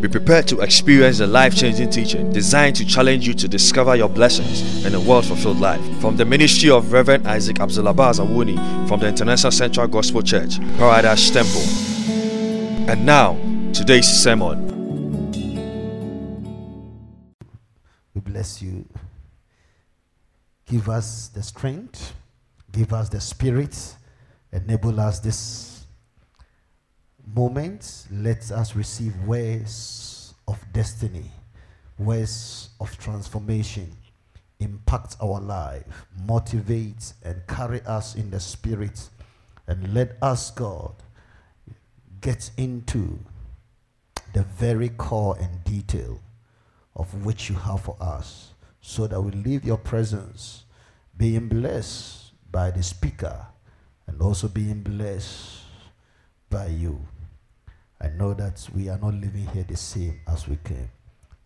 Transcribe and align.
Be 0.00 0.06
prepared 0.06 0.46
to 0.46 0.60
experience 0.60 1.18
a 1.18 1.26
life 1.26 1.56
changing 1.56 1.90
teaching 1.90 2.32
designed 2.32 2.76
to 2.76 2.84
challenge 2.86 3.26
you 3.26 3.34
to 3.34 3.48
discover 3.48 3.96
your 3.96 4.08
blessings 4.08 4.84
in 4.84 4.94
a 4.94 5.00
world 5.00 5.26
fulfilled 5.26 5.58
life. 5.58 5.80
From 6.00 6.16
the 6.16 6.24
ministry 6.24 6.70
of 6.70 6.92
Reverend 6.92 7.26
Isaac 7.26 7.56
Abdulabaz 7.56 8.20
Awuni 8.20 8.86
from 8.86 9.00
the 9.00 9.08
International 9.08 9.50
Central 9.50 9.88
Gospel 9.88 10.22
Church, 10.22 10.60
Paradise 10.76 11.30
Temple. 11.30 11.62
And 12.88 13.04
now, 13.04 13.34
today's 13.72 14.06
sermon. 14.06 14.68
We 18.14 18.20
bless 18.20 18.62
you. 18.62 18.86
Give 20.66 20.88
us 20.88 21.26
the 21.28 21.42
strength, 21.42 22.14
give 22.70 22.92
us 22.92 23.08
the 23.08 23.20
spirit, 23.20 23.96
enable 24.52 25.00
us 25.00 25.18
this 25.18 25.77
moment, 27.34 28.06
let 28.10 28.50
us 28.50 28.74
receive 28.76 29.14
ways 29.24 30.34
of 30.46 30.58
destiny, 30.72 31.30
ways 31.98 32.70
of 32.80 32.96
transformation, 32.98 33.90
impact 34.60 35.16
our 35.22 35.40
life, 35.40 35.84
motivate 36.26 37.12
and 37.24 37.46
carry 37.46 37.80
us 37.82 38.14
in 38.14 38.30
the 38.30 38.40
spirit, 38.40 39.08
and 39.66 39.94
let 39.94 40.16
us, 40.22 40.50
God, 40.50 40.94
get 42.20 42.50
into 42.56 43.18
the 44.34 44.42
very 44.42 44.88
core 44.90 45.36
and 45.40 45.62
detail 45.64 46.20
of 46.96 47.24
which 47.24 47.48
you 47.48 47.56
have 47.56 47.82
for 47.82 47.96
us, 48.00 48.52
so 48.80 49.06
that 49.06 49.20
we 49.20 49.30
leave 49.32 49.64
your 49.64 49.76
presence 49.76 50.64
being 51.16 51.48
blessed 51.48 52.32
by 52.50 52.70
the 52.70 52.82
speaker 52.82 53.46
and 54.06 54.20
also 54.22 54.48
being 54.48 54.82
blessed 54.82 55.60
by 56.50 56.66
you. 56.66 56.98
I 58.00 58.08
know 58.08 58.32
that 58.34 58.68
we 58.74 58.88
are 58.88 58.98
not 58.98 59.14
living 59.14 59.46
here 59.48 59.64
the 59.64 59.76
same 59.76 60.20
as 60.28 60.46
we 60.46 60.56
came. 60.64 60.90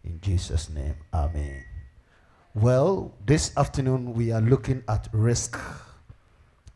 In 0.04 0.20
Jesus' 0.20 0.68
name, 0.68 0.96
Amen. 1.14 1.64
Well, 2.54 3.14
this 3.24 3.56
afternoon 3.56 4.12
we 4.12 4.30
are 4.32 4.40
looking 4.40 4.82
at 4.88 5.08
risk. 5.12 5.58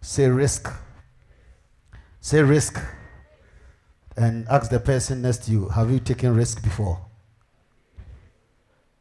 Say 0.01 0.28
risk. 0.28 0.73
Say 2.20 2.42
risk. 2.42 2.81
And 4.17 4.48
ask 4.48 4.70
the 4.70 4.81
person 4.81 5.20
next 5.20 5.45
to 5.45 5.51
you, 5.51 5.69
have 5.69 5.91
you 5.91 5.98
taken 5.98 6.34
risk 6.34 6.62
before? 6.62 7.05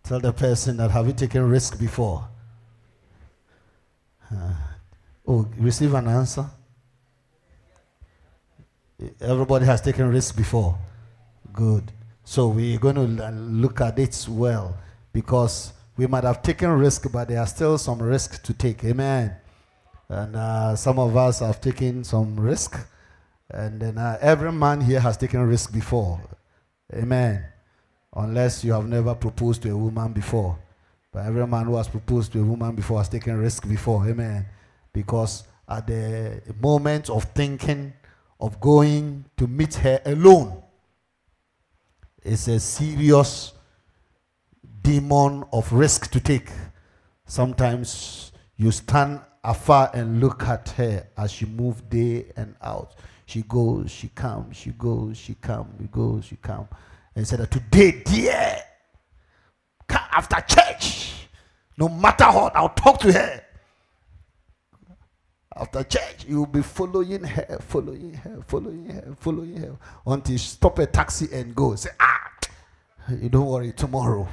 Tell 0.03 0.19
the 0.19 0.33
person 0.33 0.77
that 0.77 0.91
have 0.91 1.07
you 1.07 1.13
taken 1.13 1.49
risk 1.49 1.79
before? 1.79 2.27
Uh, 4.29 4.53
oh, 5.25 5.47
receive 5.57 5.93
an 5.93 6.07
answer. 6.07 6.45
Everybody 9.19 9.65
has 9.65 9.81
taken 9.81 10.09
risk 10.09 10.35
before. 10.37 10.77
Good. 11.51 11.91
So 12.23 12.47
we're 12.47 12.79
going 12.79 12.95
to 12.95 13.29
look 13.31 13.81
at 13.81 13.99
it 13.99 14.25
well 14.29 14.77
because 15.11 15.73
we 15.97 16.07
might 16.07 16.23
have 16.23 16.41
taken 16.41 16.69
risk, 16.71 17.11
but 17.11 17.27
there 17.27 17.39
are 17.39 17.47
still 17.47 17.77
some 17.77 18.01
risk 18.01 18.43
to 18.43 18.53
take. 18.53 18.83
Amen. 18.83 19.35
And 20.07 20.35
uh, 20.35 20.75
some 20.75 20.99
of 20.99 21.15
us 21.17 21.39
have 21.39 21.59
taken 21.61 22.03
some 22.03 22.39
risk, 22.39 22.77
and 23.49 23.81
then 23.81 23.97
uh, 23.97 24.17
every 24.21 24.51
man 24.51 24.81
here 24.81 24.99
has 24.99 25.17
taken 25.17 25.41
risk 25.41 25.73
before. 25.73 26.21
Amen. 26.93 27.43
Unless 28.13 28.63
you 28.63 28.73
have 28.73 28.87
never 28.87 29.15
proposed 29.15 29.61
to 29.63 29.71
a 29.71 29.77
woman 29.77 30.13
before. 30.13 30.57
But 31.11 31.25
every 31.25 31.47
man 31.47 31.65
who 31.65 31.75
has 31.75 31.87
proposed 31.87 32.33
to 32.33 32.41
a 32.41 32.45
woman 32.45 32.75
before 32.75 32.99
has 32.99 33.09
taken 33.09 33.37
risk 33.37 33.67
before. 33.67 34.07
Amen. 34.07 34.45
Because 34.93 35.43
at 35.67 35.87
the 35.87 36.41
moment 36.61 37.09
of 37.09 37.23
thinking, 37.25 37.93
of 38.39 38.59
going 38.59 39.25
to 39.37 39.47
meet 39.47 39.75
her 39.75 40.01
alone 40.05 40.61
is 42.23 42.47
a 42.47 42.59
serious 42.59 43.53
demon 44.81 45.43
of 45.53 45.71
risk 45.71 46.11
to 46.11 46.19
take. 46.19 46.49
Sometimes 47.25 48.31
you 48.57 48.71
stand 48.71 49.21
afar 49.43 49.91
and 49.93 50.19
look 50.19 50.43
at 50.43 50.69
her 50.69 51.07
as 51.17 51.31
she 51.31 51.45
moves 51.45 51.81
day 51.81 52.25
and 52.35 52.55
out. 52.61 52.95
She 53.25 53.41
goes, 53.43 53.91
she 53.91 54.09
comes, 54.09 54.57
she 54.57 54.71
goes, 54.71 55.17
she 55.17 55.35
comes, 55.35 55.73
she 55.79 55.87
goes, 55.87 56.25
she 56.25 56.35
comes. 56.35 56.67
And 57.15 57.27
said 57.27 57.39
that 57.39 57.51
today, 57.51 58.03
dear, 58.03 58.57
after 59.89 60.41
church, 60.41 61.27
no 61.77 61.89
matter 61.89 62.25
what, 62.25 62.55
I'll 62.55 62.69
talk 62.69 62.99
to 63.01 63.11
her. 63.11 63.44
After 65.57 65.83
church, 65.83 66.25
you 66.27 66.39
will 66.39 66.47
be 66.47 66.61
following 66.61 67.23
her, 67.23 67.59
following 67.61 68.13
her, 68.13 68.41
following 68.45 68.89
her, 68.89 69.15
following 69.17 69.55
her 69.57 69.77
until 70.05 70.33
you 70.33 70.37
stop 70.37 70.79
a 70.79 70.85
taxi 70.85 71.29
and 71.31 71.55
go. 71.55 71.75
Say, 71.75 71.91
ah, 71.99 72.31
you 73.09 73.29
don't 73.29 73.45
worry, 73.47 73.71
tomorrow. 73.71 74.27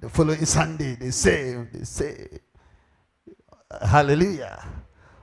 The 0.00 0.10
following 0.10 0.44
Sunday, 0.44 0.94
they 0.96 1.10
say, 1.10 1.54
they 1.72 1.84
say, 1.84 2.28
hallelujah. 3.80 4.62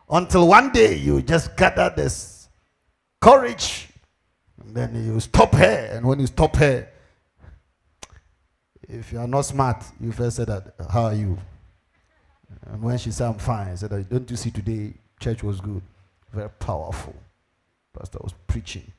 Until 0.09 0.47
one 0.47 0.71
day 0.71 0.95
you 0.95 1.21
just 1.21 1.55
gather 1.55 1.93
this 1.95 2.49
courage, 3.21 3.89
and 4.61 4.75
then 4.75 4.95
you 5.05 5.19
stop 5.19 5.53
her. 5.53 5.89
And 5.91 6.05
when 6.07 6.19
you 6.19 6.27
stop 6.27 6.55
her, 6.55 6.89
if 8.81 9.13
you 9.13 9.19
are 9.19 9.27
not 9.27 9.41
smart, 9.41 9.83
you 9.99 10.11
first 10.11 10.37
say 10.37 10.45
that, 10.45 10.73
how 10.91 11.03
are 11.03 11.13
you? 11.13 11.37
And 12.65 12.81
when 12.81 12.97
she 12.97 13.11
said, 13.11 13.27
I'm 13.27 13.37
fine, 13.37 13.69
I 13.69 13.75
said, 13.75 14.09
Don't 14.09 14.29
you 14.29 14.37
see 14.37 14.51
today, 14.51 14.93
church 15.19 15.43
was 15.43 15.61
good? 15.61 15.81
Very 16.31 16.49
powerful. 16.49 17.15
Pastor 17.97 18.19
was 18.21 18.33
preaching. 18.47 18.91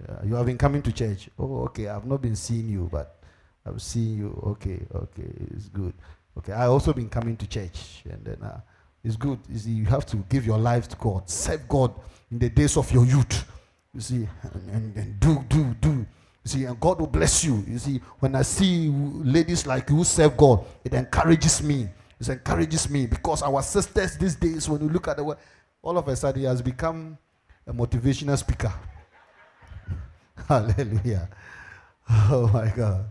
Yeah, 0.00 0.24
you 0.24 0.34
have 0.34 0.46
been 0.46 0.58
coming 0.58 0.82
to 0.82 0.92
church. 0.92 1.28
Oh, 1.38 1.64
okay. 1.64 1.88
I've 1.88 2.06
not 2.06 2.20
been 2.22 2.36
seeing 2.36 2.68
you, 2.68 2.88
but 2.90 3.20
I've 3.66 3.80
seen 3.80 4.18
you. 4.18 4.40
Okay, 4.46 4.80
okay. 4.94 5.28
It's 5.56 5.68
good. 5.68 5.94
Okay. 6.38 6.52
I 6.52 6.66
also 6.66 6.92
been 6.92 7.08
coming 7.08 7.36
to 7.36 7.46
church. 7.46 8.02
And 8.10 8.24
then 8.24 8.42
uh, 8.42 8.60
it's 9.02 9.16
good. 9.16 9.38
You 9.48 9.58
see, 9.58 9.70
you 9.70 9.84
have 9.86 10.06
to 10.06 10.16
give 10.28 10.46
your 10.46 10.58
life 10.58 10.88
to 10.88 10.96
God. 10.96 11.28
Serve 11.28 11.68
God 11.68 11.94
in 12.30 12.38
the 12.38 12.48
days 12.48 12.76
of 12.76 12.90
your 12.92 13.04
youth. 13.04 13.44
You 13.94 14.00
see, 14.00 14.28
and, 14.42 14.70
and, 14.70 14.96
and 14.96 15.20
do, 15.20 15.44
do, 15.48 15.74
do. 15.80 15.90
You 15.90 16.06
see, 16.44 16.64
and 16.64 16.78
God 16.80 17.00
will 17.00 17.06
bless 17.06 17.44
you. 17.44 17.64
You 17.66 17.78
see, 17.78 18.00
when 18.18 18.34
I 18.34 18.42
see 18.42 18.88
ladies 18.88 19.66
like 19.66 19.88
you 19.90 20.02
serve 20.04 20.36
God, 20.36 20.64
it 20.84 20.92
encourages 20.92 21.62
me. 21.62 21.88
It 22.20 22.28
encourages 22.28 22.88
me 22.88 23.06
because 23.06 23.42
our 23.42 23.62
sisters 23.62 24.16
these 24.16 24.36
days, 24.36 24.68
when 24.68 24.80
you 24.82 24.88
look 24.88 25.08
at 25.08 25.16
the 25.16 25.24
world, 25.24 25.38
all 25.82 25.98
of 25.98 26.08
a 26.08 26.16
sudden 26.16 26.40
he 26.40 26.46
has 26.46 26.62
become 26.62 27.18
a 27.66 27.72
motivational 27.72 28.38
speaker. 28.38 28.72
Hallelujah. 30.48 31.28
Oh 32.08 32.50
my 32.52 32.72
God. 32.74 33.06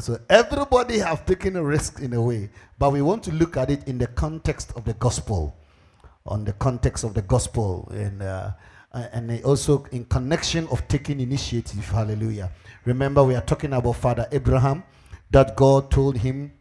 So 0.00 0.18
everybody 0.28 0.98
have 0.98 1.24
taken 1.26 1.56
a 1.56 1.62
risk 1.62 2.00
in 2.00 2.12
a 2.14 2.20
way, 2.20 2.50
but 2.78 2.92
we 2.92 3.02
want 3.02 3.22
to 3.24 3.32
look 3.32 3.56
at 3.56 3.70
it 3.70 3.86
in 3.86 3.98
the 3.98 4.08
context 4.08 4.72
of 4.74 4.84
the 4.84 4.94
gospel, 4.94 5.56
on 6.26 6.44
the 6.44 6.52
context 6.54 7.04
of 7.04 7.14
the 7.14 7.22
gospel, 7.22 7.88
and 7.92 8.22
uh, 8.22 8.50
and 8.92 9.42
also 9.44 9.84
in 9.92 10.04
connection 10.06 10.66
of 10.68 10.86
taking 10.88 11.20
initiative. 11.20 11.88
Hallelujah. 11.88 12.50
Remember, 12.84 13.22
we 13.22 13.34
are 13.36 13.42
talking 13.42 13.72
about 13.72 13.92
Father 13.92 14.26
Abraham, 14.32 14.82
that 15.30 15.56
God 15.56 15.90
told 15.90 16.18
him 16.18 16.52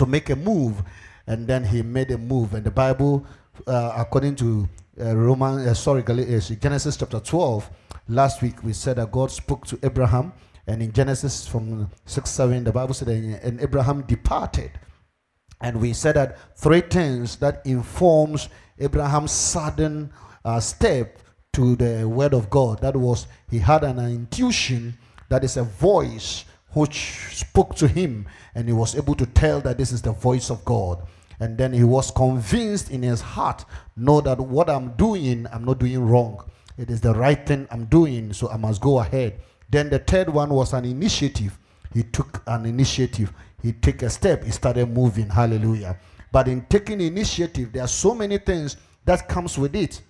to 0.00 0.06
make 0.06 0.30
a 0.30 0.36
move, 0.36 0.82
and 1.26 1.46
then 1.46 1.62
he 1.62 1.82
made 1.82 2.10
a 2.10 2.16
move. 2.16 2.54
And 2.54 2.64
the 2.64 2.70
Bible, 2.70 3.26
uh, 3.66 3.92
according 3.98 4.34
to 4.36 4.66
uh, 4.98 5.14
Roman, 5.14 5.68
uh, 5.68 5.74
sorry, 5.74 6.02
uh, 6.02 6.40
Genesis 6.56 6.96
chapter 6.96 7.20
12, 7.20 7.70
last 8.08 8.40
week 8.40 8.64
we 8.64 8.72
said 8.72 8.96
that 8.96 9.12
God 9.12 9.30
spoke 9.30 9.66
to 9.66 9.78
Abraham, 9.82 10.32
and 10.66 10.82
in 10.82 10.90
Genesis 10.90 11.46
from 11.46 11.90
6 12.06 12.30
7, 12.30 12.64
the 12.64 12.72
Bible 12.72 12.94
said, 12.94 13.08
and 13.08 13.60
Abraham 13.60 14.00
departed. 14.02 14.70
And 15.60 15.78
we 15.78 15.92
said 15.92 16.16
that 16.16 16.38
three 16.56 16.80
things 16.80 17.36
that 17.36 17.60
informs 17.66 18.48
Abraham's 18.78 19.32
sudden 19.32 20.10
uh, 20.46 20.60
step 20.60 21.18
to 21.52 21.76
the 21.76 22.08
word 22.08 22.32
of 22.32 22.48
God. 22.48 22.80
That 22.80 22.96
was 22.96 23.26
he 23.50 23.58
had 23.58 23.84
an 23.84 23.98
intuition 23.98 24.96
that 25.28 25.44
is 25.44 25.58
a 25.58 25.64
voice 25.64 26.46
which 26.72 27.14
spoke 27.32 27.74
to 27.76 27.88
him, 27.88 28.26
and 28.54 28.66
he 28.68 28.72
was 28.72 28.96
able 28.96 29.14
to 29.16 29.26
tell 29.26 29.60
that 29.60 29.78
this 29.78 29.92
is 29.92 30.02
the 30.02 30.12
voice 30.12 30.50
of 30.50 30.64
God. 30.64 31.02
And 31.40 31.56
then 31.56 31.72
he 31.72 31.84
was 31.84 32.10
convinced 32.10 32.90
in 32.90 33.02
his 33.02 33.20
heart, 33.20 33.64
know 33.96 34.20
that 34.20 34.38
what 34.38 34.68
I'm 34.68 34.92
doing, 34.92 35.46
I'm 35.52 35.64
not 35.64 35.78
doing 35.78 36.06
wrong. 36.06 36.44
It 36.76 36.90
is 36.90 37.00
the 37.00 37.14
right 37.14 37.46
thing 37.46 37.66
I'm 37.70 37.86
doing, 37.86 38.32
so 38.32 38.50
I 38.50 38.56
must 38.56 38.80
go 38.80 39.00
ahead. 39.00 39.40
Then 39.70 39.88
the 39.88 39.98
third 39.98 40.28
one 40.28 40.50
was 40.50 40.72
an 40.72 40.84
initiative. 40.84 41.58
He 41.92 42.02
took 42.02 42.42
an 42.46 42.66
initiative. 42.66 43.32
He 43.62 43.72
took 43.72 44.02
a 44.02 44.10
step. 44.10 44.44
He 44.44 44.50
started 44.50 44.86
moving. 44.88 45.28
Hallelujah. 45.28 45.98
But 46.32 46.48
in 46.48 46.66
taking 46.66 47.00
initiative, 47.00 47.72
there 47.72 47.84
are 47.84 47.88
so 47.88 48.14
many 48.14 48.38
things 48.38 48.76
that 49.04 49.28
comes 49.28 49.58
with 49.58 49.74
it. 49.74 50.00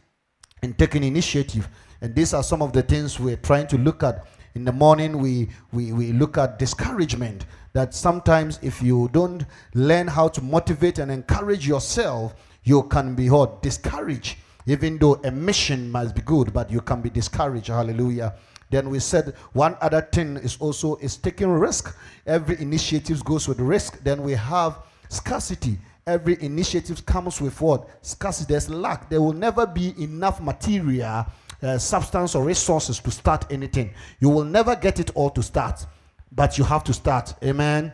In 0.63 0.75
taking 0.75 1.05
initiative, 1.05 1.69
and 2.03 2.15
these 2.15 2.35
are 2.35 2.43
some 2.43 2.61
of 2.61 2.73
the 2.73 2.83
things 2.83 3.19
we're 3.19 3.37
trying 3.37 3.67
to 3.69 3.79
look 3.79 4.03
at 4.03 4.27
in 4.55 4.65
the 4.65 4.73
morning 4.73 5.19
we, 5.19 5.49
we, 5.73 5.93
we 5.93 6.13
look 6.13 6.39
at 6.39 6.59
discouragement 6.59 7.47
that 7.73 7.95
sometimes 7.95 8.59
if 8.63 8.83
you 8.83 9.09
don't 9.13 9.45
learn 9.75 10.07
how 10.07 10.29
to 10.29 10.41
motivate 10.43 10.99
and 10.99 11.11
encourage 11.11 11.67
yourself 11.67 12.35
you 12.65 12.83
can 12.85 13.15
be 13.15 13.27
hurt 13.27 13.63
discouraged 13.63 14.37
even 14.67 14.99
though 14.99 15.15
a 15.25 15.31
mission 15.31 15.91
must 15.91 16.15
be 16.15 16.23
good 16.23 16.53
but 16.53 16.71
you 16.71 16.81
can 16.81 17.01
be 17.01 17.11
discouraged 17.11 17.69
hallelujah 17.69 18.35
Then 18.71 18.89
we 18.89 19.01
said 19.01 19.35
one 19.53 19.77
other 19.81 20.01
thing 20.01 20.37
is 20.37 20.57
also 20.61 20.97
is 20.97 21.17
taking 21.17 21.49
risk. 21.49 21.97
Every 22.27 22.59
initiative 22.61 23.25
goes 23.25 23.49
with 23.49 23.59
risk. 23.59 24.03
Then 24.03 24.23
we 24.23 24.33
have 24.33 24.79
scarcity. 25.09 25.77
Every 26.07 26.41
initiative 26.43 27.05
comes 27.05 27.41
with 27.41 27.61
what? 27.61 27.89
Scarcity. 28.03 28.53
There's 28.53 28.71
lack. 28.71 29.11
There 29.11 29.21
will 29.21 29.33
never 29.33 29.67
be 29.67 29.95
enough 30.03 30.41
material, 30.41 31.27
uh, 31.63 31.79
substance, 31.79 32.35
or 32.35 32.45
resources 32.45 32.99
to 33.01 33.11
start 33.11 33.51
anything. 33.51 33.93
You 34.21 34.29
will 34.29 34.45
never 34.45 34.77
get 34.77 35.01
it 35.01 35.11
all 35.15 35.31
to 35.31 35.43
start, 35.43 35.87
but 36.33 36.59
you 36.59 36.65
have 36.65 36.85
to 36.85 36.93
start. 36.93 37.35
Amen 37.43 37.93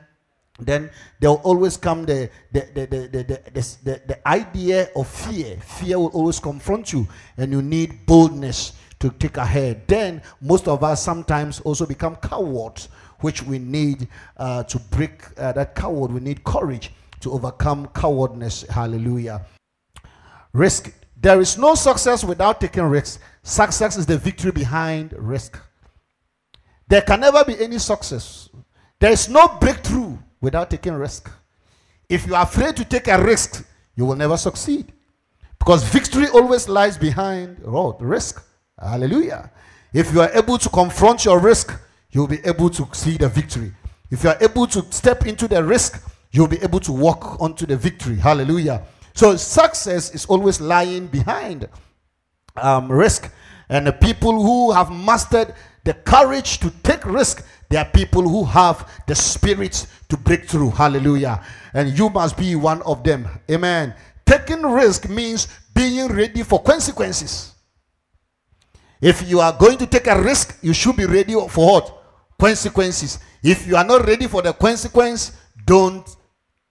then 0.58 0.90
there 1.20 1.30
will 1.30 1.42
always 1.44 1.76
come 1.76 2.04
the 2.04 2.30
the 2.52 2.60
the, 2.74 2.86
the, 2.86 3.08
the, 3.08 3.24
the, 3.24 3.78
the, 3.84 4.02
the 4.06 4.28
idea 4.28 4.88
of 4.96 5.06
fear. 5.06 5.56
Fear 5.60 5.98
will 5.98 6.08
always 6.08 6.40
confront 6.40 6.92
you, 6.92 7.06
and 7.36 7.52
you 7.52 7.62
need 7.62 8.06
boldness 8.06 8.72
to 9.00 9.10
take 9.10 9.36
ahead. 9.36 9.86
Then 9.86 10.22
most 10.40 10.68
of 10.68 10.82
us 10.82 11.02
sometimes 11.02 11.60
also 11.60 11.86
become 11.86 12.16
cowards, 12.16 12.88
which 13.20 13.42
we 13.42 13.58
need 13.58 14.08
uh, 14.36 14.62
to 14.64 14.78
break 14.78 15.24
uh, 15.38 15.52
that 15.52 15.74
coward. 15.74 16.12
We 16.12 16.20
need 16.20 16.42
courage 16.44 16.92
to 17.20 17.32
overcome 17.32 17.88
cowardness. 17.88 18.62
Hallelujah. 18.62 19.44
Risk. 20.52 20.92
There 21.18 21.40
is 21.40 21.58
no 21.58 21.74
success 21.74 22.22
without 22.24 22.60
taking 22.60 22.84
risks. 22.84 23.18
Success 23.46 23.96
is 23.96 24.06
the 24.06 24.18
victory 24.18 24.50
behind 24.50 25.14
risk. 25.16 25.56
There 26.88 27.00
can 27.00 27.20
never 27.20 27.44
be 27.44 27.56
any 27.62 27.78
success. 27.78 28.48
There 28.98 29.12
is 29.12 29.28
no 29.28 29.46
breakthrough 29.60 30.18
without 30.40 30.68
taking 30.68 30.94
risk. 30.94 31.30
If 32.08 32.26
you 32.26 32.34
are 32.34 32.42
afraid 32.42 32.76
to 32.76 32.84
take 32.84 33.06
a 33.06 33.22
risk, 33.22 33.64
you 33.94 34.04
will 34.04 34.16
never 34.16 34.36
succeed. 34.36 34.92
Because 35.60 35.84
victory 35.84 36.26
always 36.34 36.68
lies 36.68 36.98
behind 36.98 37.60
risk. 38.00 38.44
Hallelujah. 38.80 39.52
If 39.92 40.12
you 40.12 40.22
are 40.22 40.30
able 40.34 40.58
to 40.58 40.68
confront 40.68 41.24
your 41.24 41.38
risk, 41.38 41.72
you'll 42.10 42.26
be 42.26 42.44
able 42.44 42.68
to 42.70 42.88
see 42.94 43.16
the 43.16 43.28
victory. 43.28 43.72
If 44.10 44.24
you 44.24 44.30
are 44.30 44.38
able 44.40 44.66
to 44.66 44.84
step 44.90 45.24
into 45.24 45.46
the 45.46 45.62
risk, 45.62 46.02
you'll 46.32 46.48
be 46.48 46.60
able 46.64 46.80
to 46.80 46.90
walk 46.90 47.40
onto 47.40 47.64
the 47.64 47.76
victory. 47.76 48.16
Hallelujah. 48.16 48.82
So 49.14 49.36
success 49.36 50.12
is 50.12 50.26
always 50.26 50.60
lying 50.60 51.06
behind 51.06 51.68
um, 52.58 52.90
risk. 52.90 53.30
And 53.68 53.86
the 53.86 53.92
people 53.92 54.32
who 54.32 54.72
have 54.72 54.90
mastered 54.90 55.54
the 55.84 55.94
courage 55.94 56.58
to 56.60 56.70
take 56.82 57.04
risk 57.04 57.44
they 57.68 57.76
are 57.76 57.84
people 57.84 58.22
who 58.22 58.44
have 58.44 58.88
the 59.06 59.14
spirit 59.14 59.86
to 60.08 60.16
break 60.16 60.44
through. 60.44 60.70
Hallelujah. 60.70 61.44
And 61.74 61.96
you 61.98 62.10
must 62.10 62.36
be 62.36 62.54
one 62.54 62.82
of 62.82 63.02
them. 63.02 63.28
Amen. 63.50 63.94
Taking 64.24 64.62
risk 64.62 65.08
means 65.08 65.48
being 65.74 66.08
ready 66.08 66.42
for 66.42 66.62
consequences. 66.62 67.52
If 69.00 69.28
you 69.28 69.40
are 69.40 69.52
going 69.52 69.78
to 69.78 69.86
take 69.86 70.06
a 70.06 70.20
risk, 70.20 70.58
you 70.62 70.72
should 70.72 70.96
be 70.96 71.04
ready 71.04 71.34
for 71.48 71.72
what? 71.72 72.02
Consequences. 72.38 73.18
If 73.42 73.66
you 73.66 73.76
are 73.76 73.84
not 73.84 74.06
ready 74.06 74.26
for 74.26 74.42
the 74.42 74.52
consequence, 74.52 75.32
don't 75.64 76.08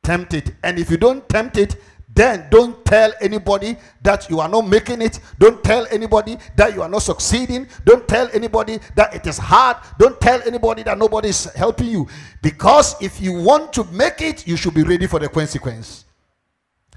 tempt 0.02 0.34
it. 0.34 0.52
And 0.64 0.80
if 0.80 0.90
you 0.90 0.98
don't 0.98 1.28
tempt 1.28 1.58
it, 1.58 1.76
then 2.16 2.48
don't 2.50 2.84
tell 2.86 3.12
anybody 3.22 3.76
that 4.02 4.30
you 4.30 4.40
are 4.40 4.48
not 4.48 4.68
making 4.68 5.02
it. 5.02 5.20
Don't 5.38 5.62
tell 5.64 5.86
anybody 5.92 6.38
that 6.56 6.74
you 6.74 6.82
are 6.82 6.88
not 6.88 7.02
succeeding. 7.02 7.68
Don't 7.84 8.08
tell 8.08 8.30
anybody 8.34 8.80
that 8.96 9.14
it 9.14 9.28
is 9.28 9.38
hard. 9.38 9.78
Don't 10.00 10.20
tell 10.22 10.42
anybody 10.44 10.84
that 10.84 10.98
nobody 10.98 11.30
is 11.30 11.44
helping 11.54 11.88
you. 11.88 12.08
Because 12.42 12.96
if 13.02 13.22
you 13.22 13.34
want 13.42 13.74
to 13.74 13.84
make 13.86 14.22
it, 14.22 14.48
you 14.48 14.56
should 14.56 14.74
be 14.74 14.84
ready 14.84 15.08
for 15.08 15.20
the 15.20 15.28
consequence. 15.28 16.06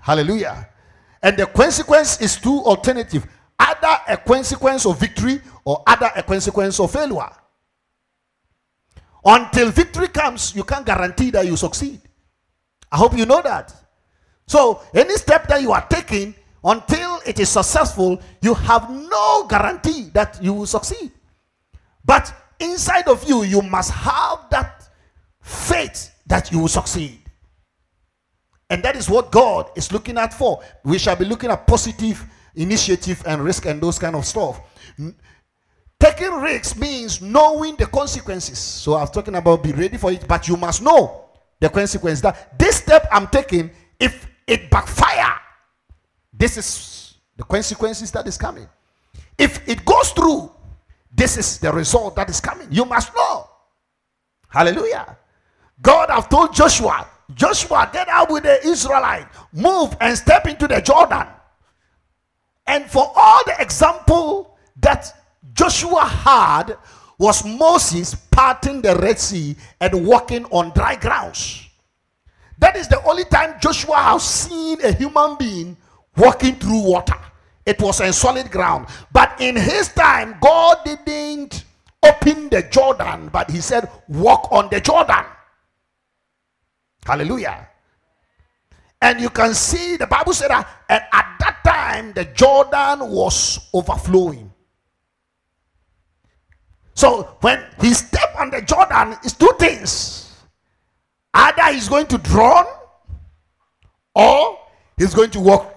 Hallelujah. 0.00 0.68
And 1.20 1.36
the 1.36 1.46
consequence 1.46 2.20
is 2.20 2.36
two 2.36 2.60
alternative 2.60 3.26
either 3.58 3.98
a 4.06 4.16
consequence 4.16 4.86
of 4.86 5.00
victory 5.00 5.40
or 5.64 5.82
other 5.86 6.10
a 6.14 6.22
consequence 6.22 6.78
of 6.78 6.92
failure. 6.92 7.28
Until 9.24 9.70
victory 9.70 10.08
comes, 10.08 10.54
you 10.54 10.62
can't 10.62 10.86
guarantee 10.86 11.30
that 11.30 11.44
you 11.44 11.56
succeed. 11.56 12.00
I 12.90 12.96
hope 12.96 13.18
you 13.18 13.26
know 13.26 13.42
that. 13.42 13.74
So, 14.48 14.82
any 14.94 15.14
step 15.16 15.46
that 15.48 15.62
you 15.62 15.72
are 15.72 15.86
taking 15.88 16.34
until 16.64 17.20
it 17.26 17.38
is 17.38 17.50
successful, 17.50 18.20
you 18.40 18.54
have 18.54 18.90
no 18.90 19.46
guarantee 19.46 20.10
that 20.14 20.42
you 20.42 20.54
will 20.54 20.66
succeed. 20.66 21.12
But 22.04 22.34
inside 22.58 23.06
of 23.08 23.22
you, 23.28 23.44
you 23.44 23.60
must 23.62 23.92
have 23.92 24.48
that 24.50 24.88
faith 25.42 26.14
that 26.26 26.50
you 26.50 26.60
will 26.60 26.68
succeed. 26.68 27.20
And 28.70 28.82
that 28.82 28.96
is 28.96 29.08
what 29.08 29.30
God 29.30 29.70
is 29.76 29.92
looking 29.92 30.18
at 30.18 30.32
for. 30.32 30.62
We 30.82 30.98
shall 30.98 31.16
be 31.16 31.26
looking 31.26 31.50
at 31.50 31.66
positive 31.66 32.24
initiative 32.54 33.22
and 33.26 33.42
risk 33.42 33.66
and 33.66 33.80
those 33.80 33.98
kind 33.98 34.16
of 34.16 34.24
stuff. 34.24 34.60
Taking 36.00 36.32
risks 36.32 36.76
means 36.76 37.20
knowing 37.20 37.76
the 37.76 37.86
consequences. 37.86 38.58
So 38.58 38.94
I 38.94 39.00
was 39.02 39.10
talking 39.10 39.34
about 39.34 39.62
be 39.62 39.72
ready 39.72 39.96
for 39.98 40.10
it, 40.10 40.26
but 40.26 40.48
you 40.48 40.56
must 40.56 40.82
know 40.82 41.24
the 41.60 41.68
consequence 41.68 42.20
that 42.22 42.58
this 42.58 42.76
step 42.76 43.06
I'm 43.12 43.26
taking, 43.26 43.70
if 43.98 44.26
it 44.48 44.70
backfire. 44.70 45.38
This 46.32 46.56
is 46.56 47.14
the 47.36 47.44
consequences 47.44 48.10
that 48.12 48.26
is 48.26 48.36
coming. 48.36 48.68
If 49.36 49.68
it 49.68 49.84
goes 49.84 50.10
through, 50.10 50.50
this 51.14 51.36
is 51.36 51.58
the 51.58 51.72
result 51.72 52.16
that 52.16 52.28
is 52.28 52.40
coming. 52.40 52.68
You 52.70 52.84
must 52.84 53.14
know. 53.14 53.48
Hallelujah. 54.48 55.16
God 55.80 56.10
have 56.10 56.28
told 56.28 56.54
Joshua, 56.54 57.06
Joshua, 57.34 57.88
get 57.92 58.08
out 58.08 58.30
with 58.30 58.44
the 58.44 58.66
Israelite, 58.66 59.26
move 59.52 59.96
and 60.00 60.16
step 60.16 60.46
into 60.46 60.66
the 60.66 60.80
Jordan. 60.80 61.26
And 62.66 62.84
for 62.90 63.12
all 63.14 63.40
the 63.46 63.54
example 63.60 64.58
that 64.80 65.12
Joshua 65.52 66.04
had 66.04 66.76
was 67.18 67.44
Moses 67.44 68.14
parting 68.14 68.80
the 68.80 68.96
Red 68.96 69.18
Sea 69.18 69.56
and 69.80 70.06
walking 70.06 70.44
on 70.46 70.70
dry 70.70 70.94
grounds. 70.94 71.67
That 72.58 72.76
is 72.76 72.88
the 72.88 73.02
only 73.04 73.24
time 73.24 73.54
Joshua 73.60 73.96
has 73.96 74.24
seen 74.24 74.84
a 74.84 74.92
human 74.92 75.36
being 75.36 75.76
walking 76.16 76.56
through 76.56 76.82
water. 76.82 77.16
It 77.64 77.80
was 77.80 78.00
on 78.00 78.12
solid 78.12 78.50
ground. 78.50 78.88
But 79.12 79.40
in 79.40 79.54
his 79.56 79.88
time, 79.88 80.36
God 80.40 80.78
didn't 80.84 81.64
open 82.02 82.48
the 82.48 82.62
Jordan, 82.62 83.28
but 83.32 83.50
he 83.50 83.60
said, 83.60 83.88
walk 84.08 84.48
on 84.50 84.68
the 84.70 84.80
Jordan. 84.80 85.24
Hallelujah. 87.04 87.68
And 89.00 89.20
you 89.20 89.30
can 89.30 89.54
see 89.54 89.96
the 89.96 90.06
Bible 90.06 90.32
said 90.32 90.48
that 90.48 90.68
and 90.88 91.02
at 91.12 91.36
that 91.38 91.58
time 91.64 92.12
the 92.12 92.24
Jordan 92.24 93.08
was 93.08 93.68
overflowing. 93.72 94.52
So 96.94 97.36
when 97.42 97.64
he 97.80 97.94
stepped 97.94 98.36
on 98.36 98.50
the 98.50 98.60
Jordan, 98.62 99.16
it's 99.22 99.34
two 99.34 99.52
things 99.58 100.17
Either 101.34 101.72
he's 101.72 101.88
going 101.88 102.06
to 102.06 102.18
drown 102.18 102.66
or 104.14 104.58
he's 104.96 105.14
going 105.14 105.30
to 105.30 105.40
walk 105.40 105.74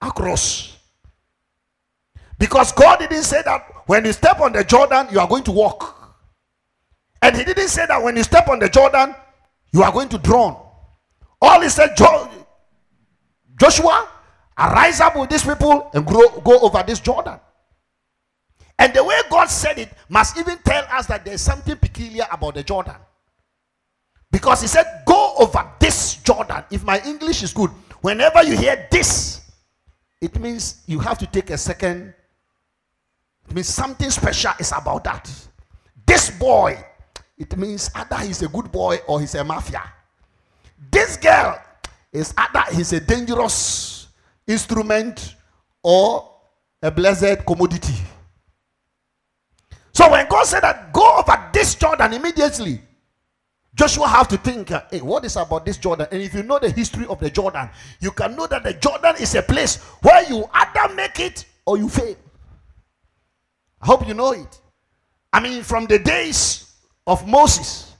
across. 0.00 0.76
Because 2.38 2.72
God 2.72 2.98
didn't 2.98 3.22
say 3.22 3.42
that 3.44 3.64
when 3.86 4.04
you 4.04 4.12
step 4.12 4.40
on 4.40 4.52
the 4.52 4.64
Jordan, 4.64 5.08
you 5.10 5.20
are 5.20 5.28
going 5.28 5.44
to 5.44 5.52
walk. 5.52 5.98
And 7.20 7.36
he 7.36 7.44
didn't 7.44 7.68
say 7.68 7.86
that 7.86 8.02
when 8.02 8.16
you 8.16 8.22
step 8.24 8.48
on 8.48 8.58
the 8.58 8.68
Jordan, 8.68 9.14
you 9.72 9.82
are 9.82 9.92
going 9.92 10.08
to 10.08 10.18
drown. 10.18 10.60
All 11.40 11.60
he 11.60 11.68
said, 11.68 11.96
Joshua, 13.56 14.08
arise 14.58 15.00
up 15.00 15.16
with 15.16 15.30
these 15.30 15.44
people 15.44 15.90
and 15.94 16.04
grow, 16.06 16.28
go 16.40 16.58
over 16.60 16.82
this 16.86 17.00
Jordan. 17.00 17.38
And 18.78 18.92
the 18.92 19.04
way 19.04 19.20
God 19.30 19.46
said 19.46 19.78
it 19.78 19.92
must 20.08 20.36
even 20.36 20.58
tell 20.64 20.84
us 20.90 21.06
that 21.06 21.24
there's 21.24 21.40
something 21.40 21.76
peculiar 21.76 22.26
about 22.30 22.54
the 22.54 22.64
Jordan. 22.64 22.96
Because 24.32 24.62
he 24.62 24.66
said, 24.66 25.02
Go 25.06 25.34
over 25.38 25.70
this 25.78 26.16
Jordan. 26.16 26.64
If 26.70 26.82
my 26.84 27.00
English 27.06 27.44
is 27.44 27.52
good, 27.52 27.70
whenever 28.00 28.42
you 28.42 28.56
hear 28.56 28.88
this, 28.90 29.42
it 30.20 30.38
means 30.40 30.82
you 30.86 30.98
have 30.98 31.18
to 31.18 31.26
take 31.26 31.50
a 31.50 31.58
second. 31.58 32.14
It 33.48 33.54
means 33.54 33.68
something 33.68 34.10
special 34.10 34.52
is 34.58 34.72
about 34.72 35.04
that. 35.04 35.30
This 36.06 36.30
boy, 36.30 36.82
it 37.36 37.56
means 37.56 37.90
either 37.94 38.16
he's 38.16 38.42
a 38.42 38.48
good 38.48 38.72
boy 38.72 38.98
or 39.06 39.20
he's 39.20 39.34
a 39.34 39.44
mafia. 39.44 39.82
This 40.90 41.16
girl 41.16 41.60
is 42.12 42.34
either 42.36 42.62
he's 42.74 42.92
a 42.92 43.00
dangerous 43.00 44.08
instrument 44.46 45.36
or 45.82 46.30
a 46.82 46.90
blessed 46.90 47.44
commodity. 47.46 47.94
So 49.92 50.10
when 50.10 50.26
God 50.28 50.44
said 50.46 50.60
that, 50.60 50.92
go 50.92 51.18
over 51.18 51.50
this 51.52 51.74
Jordan 51.74 52.14
immediately, 52.14 52.80
Joshua 53.74 54.06
have 54.06 54.28
to 54.28 54.36
think, 54.36 54.70
uh, 54.70 54.82
hey, 54.90 55.00
what 55.00 55.24
is 55.24 55.36
about 55.36 55.64
this 55.64 55.78
Jordan? 55.78 56.06
And 56.12 56.20
if 56.20 56.34
you 56.34 56.42
know 56.42 56.58
the 56.58 56.70
history 56.70 57.06
of 57.06 57.18
the 57.20 57.30
Jordan, 57.30 57.70
you 58.00 58.10
can 58.10 58.36
know 58.36 58.46
that 58.46 58.64
the 58.64 58.74
Jordan 58.74 59.14
is 59.18 59.34
a 59.34 59.42
place 59.42 59.76
where 60.02 60.22
you 60.28 60.44
either 60.52 60.94
make 60.94 61.18
it 61.20 61.46
or 61.64 61.78
you 61.78 61.88
fail. 61.88 62.16
I 63.80 63.86
hope 63.86 64.06
you 64.06 64.14
know 64.14 64.32
it. 64.32 64.60
I 65.32 65.40
mean, 65.40 65.62
from 65.62 65.86
the 65.86 65.98
days 65.98 66.74
of 67.06 67.26
Moses, 67.26 67.96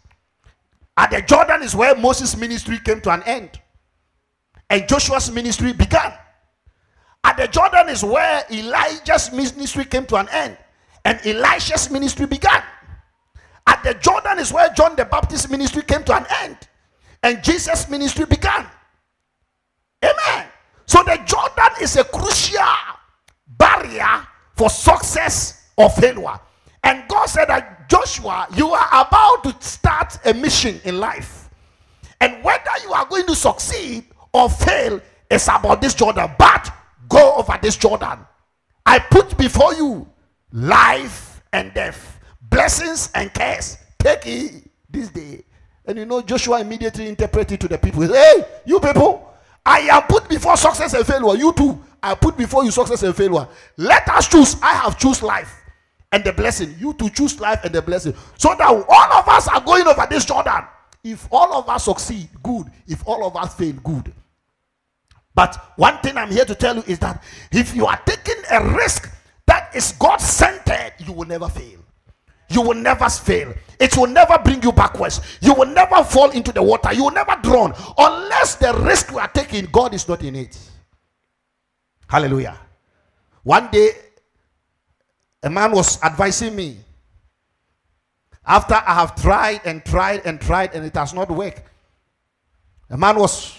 at 0.96 1.10
the 1.10 1.22
Jordan 1.22 1.62
is 1.62 1.74
where 1.74 1.94
Moses' 1.94 2.36
ministry 2.36 2.78
came 2.78 3.00
to 3.00 3.10
an 3.10 3.22
end, 3.22 3.58
and 4.68 4.86
Joshua's 4.86 5.30
ministry 5.32 5.72
began. 5.72 6.12
At 7.24 7.38
the 7.38 7.46
Jordan 7.48 7.88
is 7.88 8.04
where 8.04 8.44
Elijah's 8.50 9.32
ministry 9.32 9.86
came 9.86 10.04
to 10.06 10.16
an 10.16 10.28
end, 10.30 10.58
and 11.04 11.18
Elisha's 11.24 11.90
ministry 11.90 12.26
began. 12.26 12.62
At 13.66 13.82
the 13.84 13.94
Jordan 13.94 14.38
is 14.38 14.52
where 14.52 14.68
John 14.70 14.96
the 14.96 15.04
Baptist 15.04 15.50
ministry 15.50 15.82
came 15.82 16.04
to 16.04 16.16
an 16.16 16.26
end, 16.42 16.56
and 17.22 17.42
Jesus' 17.42 17.88
ministry 17.88 18.26
began. 18.26 18.66
Amen. 20.04 20.46
So 20.86 21.02
the 21.04 21.16
Jordan 21.24 21.72
is 21.80 21.96
a 21.96 22.04
crucial 22.04 22.60
barrier 23.46 24.26
for 24.56 24.68
success 24.68 25.70
or 25.76 25.88
failure. 25.90 26.38
And 26.84 27.04
God 27.08 27.26
said 27.26 27.46
that 27.46 27.88
Joshua, 27.88 28.48
you 28.56 28.72
are 28.72 28.88
about 28.90 29.44
to 29.44 29.56
start 29.66 30.18
a 30.24 30.34
mission 30.34 30.80
in 30.84 30.98
life. 30.98 31.48
And 32.20 32.42
whether 32.42 32.70
you 32.82 32.92
are 32.92 33.06
going 33.06 33.26
to 33.26 33.36
succeed 33.36 34.04
or 34.32 34.50
fail 34.50 35.00
is 35.30 35.48
about 35.48 35.80
this 35.80 35.94
Jordan. 35.94 36.30
But 36.38 36.72
go 37.08 37.36
over 37.36 37.58
this 37.62 37.76
Jordan. 37.76 38.18
I 38.84 38.98
put 38.98 39.36
before 39.38 39.74
you 39.74 40.08
life 40.52 41.42
and 41.52 41.72
death, 41.72 42.11
blessings 42.52 43.10
and 43.14 43.32
curse. 43.34 43.78
Take 43.98 44.26
it 44.26 44.70
this 44.88 45.08
day. 45.08 45.42
And 45.84 45.98
you 45.98 46.04
know, 46.04 46.22
Joshua 46.22 46.60
immediately 46.60 47.08
interpreted 47.08 47.60
to 47.60 47.68
the 47.68 47.78
people. 47.78 48.02
Hey, 48.02 48.44
you 48.64 48.78
people, 48.78 49.28
I 49.66 49.80
am 49.80 50.02
put 50.02 50.28
before 50.28 50.56
success 50.56 50.94
and 50.94 51.04
failure. 51.04 51.36
You 51.36 51.52
too, 51.52 51.82
I 52.02 52.14
put 52.14 52.36
before 52.36 52.64
you 52.64 52.70
success 52.70 53.02
and 53.02 53.16
failure. 53.16 53.48
Let 53.76 54.08
us 54.08 54.28
choose. 54.28 54.56
I 54.62 54.74
have 54.74 54.98
choose 54.98 55.22
life 55.22 55.60
and 56.12 56.22
the 56.22 56.32
blessing. 56.32 56.74
You 56.78 56.92
to 56.94 57.10
choose 57.10 57.40
life 57.40 57.64
and 57.64 57.74
the 57.74 57.82
blessing. 57.82 58.14
So 58.38 58.54
that 58.56 58.68
all 58.68 59.12
of 59.12 59.28
us 59.28 59.48
are 59.48 59.60
going 59.60 59.86
over 59.86 60.06
this 60.08 60.24
Jordan. 60.24 60.64
If 61.02 61.26
all 61.32 61.52
of 61.54 61.68
us 61.68 61.84
succeed, 61.84 62.28
good. 62.42 62.66
If 62.86 63.06
all 63.08 63.26
of 63.26 63.34
us 63.36 63.54
fail, 63.56 63.72
good. 63.82 64.12
But 65.34 65.56
one 65.76 65.98
thing 65.98 66.16
I'm 66.16 66.30
here 66.30 66.44
to 66.44 66.54
tell 66.54 66.76
you 66.76 66.84
is 66.86 66.98
that 67.00 67.22
if 67.50 67.74
you 67.74 67.86
are 67.86 68.00
taking 68.04 68.40
a 68.50 68.62
risk 68.74 69.10
that 69.46 69.74
is 69.74 69.92
God 69.92 70.18
centered, 70.18 70.92
you 70.98 71.12
will 71.12 71.26
never 71.26 71.48
fail. 71.48 71.81
You 72.52 72.62
will 72.62 72.74
never 72.74 73.08
fail. 73.08 73.54
It 73.78 73.96
will 73.96 74.06
never 74.06 74.38
bring 74.38 74.62
you 74.62 74.72
backwards. 74.72 75.20
You 75.40 75.54
will 75.54 75.66
never 75.66 76.04
fall 76.04 76.30
into 76.30 76.52
the 76.52 76.62
water. 76.62 76.92
You 76.92 77.04
will 77.04 77.10
never 77.10 77.36
drown 77.42 77.74
unless 77.98 78.56
the 78.56 78.74
risk 78.74 79.10
you 79.10 79.18
are 79.18 79.28
taking, 79.28 79.66
God 79.66 79.94
is 79.94 80.06
not 80.08 80.22
in 80.22 80.36
it. 80.36 80.58
Hallelujah. 82.08 82.58
One 83.42 83.70
day, 83.70 83.90
a 85.42 85.50
man 85.50 85.72
was 85.72 86.00
advising 86.02 86.54
me 86.54 86.76
after 88.46 88.74
I 88.74 88.94
have 88.94 89.14
tried 89.16 89.62
and 89.64 89.84
tried 89.84 90.26
and 90.26 90.40
tried 90.40 90.74
and 90.74 90.84
it 90.84 90.94
has 90.94 91.14
not 91.14 91.30
worked. 91.30 91.62
A 92.90 92.96
man 92.96 93.16
was 93.16 93.56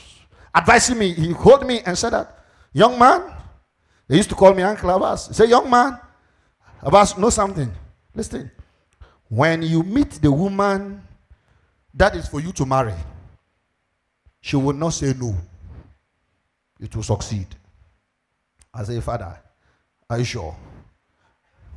advising 0.55 0.97
me. 0.97 1.13
He 1.13 1.33
called 1.33 1.65
me 1.65 1.81
and 1.85 1.97
said 1.97 2.11
that, 2.11 2.45
young 2.71 2.97
man, 2.97 3.33
they 4.07 4.17
used 4.17 4.29
to 4.29 4.35
call 4.35 4.53
me 4.53 4.61
Uncle 4.61 4.89
Abbas. 4.89 5.29
He 5.29 5.33
said, 5.33 5.49
young 5.49 5.69
man, 5.69 5.99
Abbas, 6.81 7.17
know 7.17 7.29
something. 7.29 7.71
Listen, 8.13 8.51
when 9.35 9.63
you 9.63 9.81
meet 9.81 10.11
the 10.21 10.31
woman 10.31 11.01
that 11.95 12.15
is 12.15 12.27
for 12.27 12.39
you 12.39 12.51
to 12.51 12.67
marry, 12.67 12.93
she 14.41 14.55
will 14.55 14.73
not 14.73 14.91
say 14.91 15.11
no. 15.19 15.35
It 16.79 16.95
will 16.95 17.01
succeed. 17.01 17.47
I 18.71 18.83
say, 18.83 18.99
Father, 19.01 19.35
are 20.07 20.19
you 20.19 20.23
sure? 20.25 20.55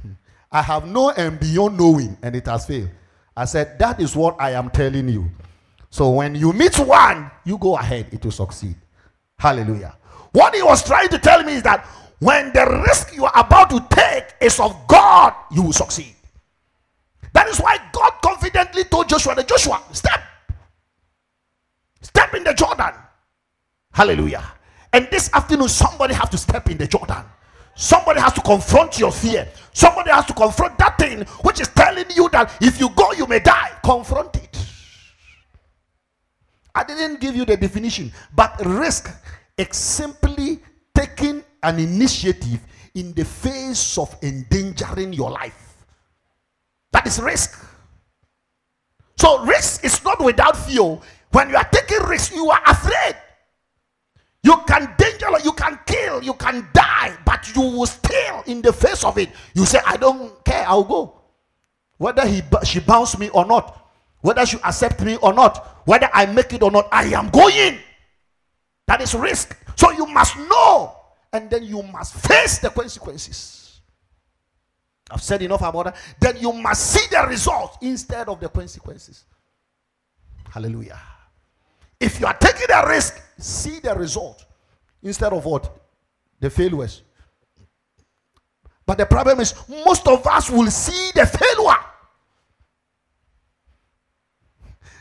Hmm. 0.03 0.13
I 0.53 0.61
have 0.61 0.87
known 0.87 1.15
and 1.17 1.41
beyond 1.41 1.79
knowing, 1.79 2.19
and 2.23 2.37
it 2.37 2.45
has 2.45 2.67
failed. 2.67 2.91
I 3.35 3.47
said, 3.47 3.79
That 3.79 4.01
is 4.03 4.15
what 4.15 4.37
I 4.39 4.51
am 4.51 4.69
telling 4.69 5.09
you. 5.09 5.31
So 5.89 6.11
when 6.11 6.35
you 6.35 6.53
meet 6.53 6.79
one, 6.79 7.31
you 7.47 7.57
go 7.57 7.79
ahead, 7.79 8.09
it 8.13 8.23
will 8.23 8.33
succeed. 8.33 8.77
Hallelujah. 9.39 9.97
What 10.33 10.55
he 10.55 10.63
was 10.63 10.85
trying 10.85 11.09
to 11.09 11.19
tell 11.19 11.43
me 11.43 11.55
is 11.55 11.63
that 11.63 11.87
when 12.19 12.53
the 12.53 12.85
risk 12.87 13.17
you 13.17 13.25
are 13.25 13.33
about 13.35 13.71
to 13.71 13.87
take 13.91 14.35
is 14.43 14.61
of 14.61 14.77
God, 14.87 15.33
you 15.51 15.63
will 15.63 15.73
succeed. 15.73 16.16
That 17.33 17.49
is 17.49 17.59
why 17.59 17.79
God 17.93 18.13
confidently 18.23 18.85
told 18.85 19.09
Joshua 19.09 19.35
that 19.35 19.49
Joshua, 19.49 19.83
step. 19.93 20.21
Step 22.01 22.35
in 22.35 22.45
the 22.45 22.55
Jordan. 22.55 22.93
Hallelujah. 23.93 24.45
And 24.93 25.09
this 25.11 25.33
afternoon, 25.33 25.69
somebody 25.69 26.15
has 26.15 26.29
to 26.31 26.39
step 26.39 26.71
in 26.71 26.79
the 26.79 26.87
Jordan. 26.87 27.25
Somebody 27.75 28.21
has 28.21 28.33
to 28.33 28.41
confront 28.41 28.99
your 28.99 29.13
fear. 29.13 29.47
Somebody 29.73 30.11
has 30.11 30.25
to 30.27 30.33
confront 30.33 30.79
that 30.79 30.99
thing 30.99 31.21
which 31.43 31.61
is 31.61 31.69
telling 31.69 32.07
you 32.15 32.29
that 32.31 32.57
if 32.61 32.81
you 32.81 32.89
go, 32.91 33.13
you 33.13 33.27
may 33.27 33.39
die. 33.39 33.73
Confront 33.85 34.35
it. 34.37 34.59
I 36.75 36.85
didn't 36.85 37.21
give 37.21 37.37
you 37.37 37.45
the 37.45 37.57
definition, 37.57 38.13
but 38.35 38.55
risk 38.65 39.11
is 39.57 39.77
simply 39.77 40.61
taking 40.95 41.43
an 41.63 41.79
initiative 41.79 42.61
in 42.95 43.13
the 43.13 43.25
face 43.25 43.99
of 43.99 44.15
endangering 44.23 45.13
your 45.13 45.31
life. 45.31 45.66
That 46.93 47.07
is 47.07 47.21
risk. 47.21 47.63
So, 49.19 49.45
risk 49.45 49.85
is 49.85 50.03
not 50.05 50.23
without 50.23 50.57
fear. 50.57 50.99
When 51.33 51.51
you 51.51 51.57
are 51.57 51.69
taking 51.71 52.07
risk, 52.07 52.35
you 52.35 52.49
are 52.51 52.63
afraid. 52.67 53.17
You 54.43 54.57
can 54.67 54.95
danger, 54.97 55.27
you 55.43 55.53
can 55.53 55.79
kill, 55.87 56.23
you 56.23 56.35
can 56.35 56.69
die, 56.73 57.17
but 57.25 57.55
you 57.55 57.63
will 57.63 57.87
still, 57.87 58.43
in 58.47 58.63
the 58.63 58.73
face 58.73 59.03
of 59.03 59.19
it, 59.19 59.31
you 59.55 59.67
say, 59.67 59.81
I 59.85 59.97
don't 59.97 60.45
care, 60.45 60.65
I'll 60.69 60.85
go. 60.85 61.21
Whether 61.99 62.27
he, 62.27 62.43
she 62.65 62.81
bounce 62.81 63.19
me 63.19 63.29
or 63.31 63.45
not, 63.45 63.91
whether 64.21 64.47
she 64.47 64.59
accept 64.59 65.01
me 65.03 65.17
or 65.17 65.33
not, 65.33 65.83
whether 65.85 66.09
I 66.13 66.27
make 66.27 66.53
it 66.53 66.63
or 66.63 66.71
not, 66.71 66.89
I 66.93 67.07
am 67.07 67.31
going. 67.31 67.79
That 68.87 69.01
is 69.01 69.15
risk. 69.15 69.57
So 69.77 69.91
you 69.91 70.07
must 70.07 70.37
know, 70.37 70.95
and 71.33 71.51
then 71.51 71.65
you 71.65 71.83
must 71.83 72.15
face 72.15 72.59
the 72.59 72.71
consequences. 72.71 73.66
I've 75.11 75.23
said 75.23 75.43
enough 75.43 75.63
about 75.63 75.85
that. 75.85 75.97
Then 76.19 76.37
you 76.39 76.53
must 76.53 76.93
see 76.93 77.07
the 77.11 77.27
result 77.29 77.79
instead 77.81 78.29
of 78.29 78.41
the 78.41 78.49
consequences. 78.49 79.25
Hallelujah. 80.51 81.01
If 82.01 82.21
you 82.21 82.27
are 82.27 82.35
taking 82.35 82.75
a 82.75 82.89
risk, 82.89 83.23
see 83.39 83.79
the 83.79 83.95
result 83.95 84.45
instead 85.03 85.33
of 85.33 85.45
what? 85.45 85.75
The 86.41 86.51
failures. 86.51 87.03
But 88.85 88.99
the 88.99 89.07
problem 89.07 89.41
is, 89.41 89.55
most 89.69 90.07
of 90.07 90.27
us 90.27 90.51
will 90.51 90.71
see 90.71 91.11
the 91.15 91.27
failure 91.27 91.79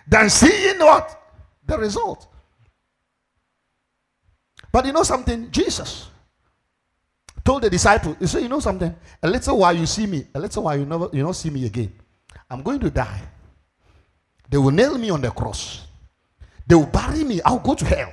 than 0.07 0.29
seeing 0.29 0.79
what? 0.79 1.21
The 1.65 1.77
result. 1.77 2.27
But 4.71 4.85
you 4.85 4.93
know 4.93 5.03
something? 5.03 5.49
Jesus 5.51 6.09
told 7.45 7.61
the 7.61 7.69
disciple, 7.69 8.17
He 8.19 8.27
said, 8.27 8.41
You 8.41 8.49
know 8.49 8.59
something? 8.59 8.93
A 9.23 9.29
little 9.29 9.57
while 9.59 9.73
you 9.75 9.85
see 9.85 10.07
me, 10.07 10.25
a 10.33 10.39
little 10.39 10.63
while 10.63 10.77
you 10.77 10.85
never 10.85 11.09
you 11.13 11.23
don't 11.23 11.33
see 11.33 11.51
me 11.51 11.65
again. 11.65 11.93
I'm 12.49 12.61
going 12.61 12.79
to 12.79 12.89
die. 12.89 13.21
They 14.49 14.57
will 14.57 14.71
nail 14.71 14.97
me 14.97 15.09
on 15.11 15.21
the 15.21 15.31
cross. 15.31 15.87
They 16.67 16.75
will 16.75 16.87
bury 16.87 17.23
me. 17.23 17.41
I'll 17.45 17.59
go 17.59 17.75
to 17.75 17.85
hell. 17.85 18.11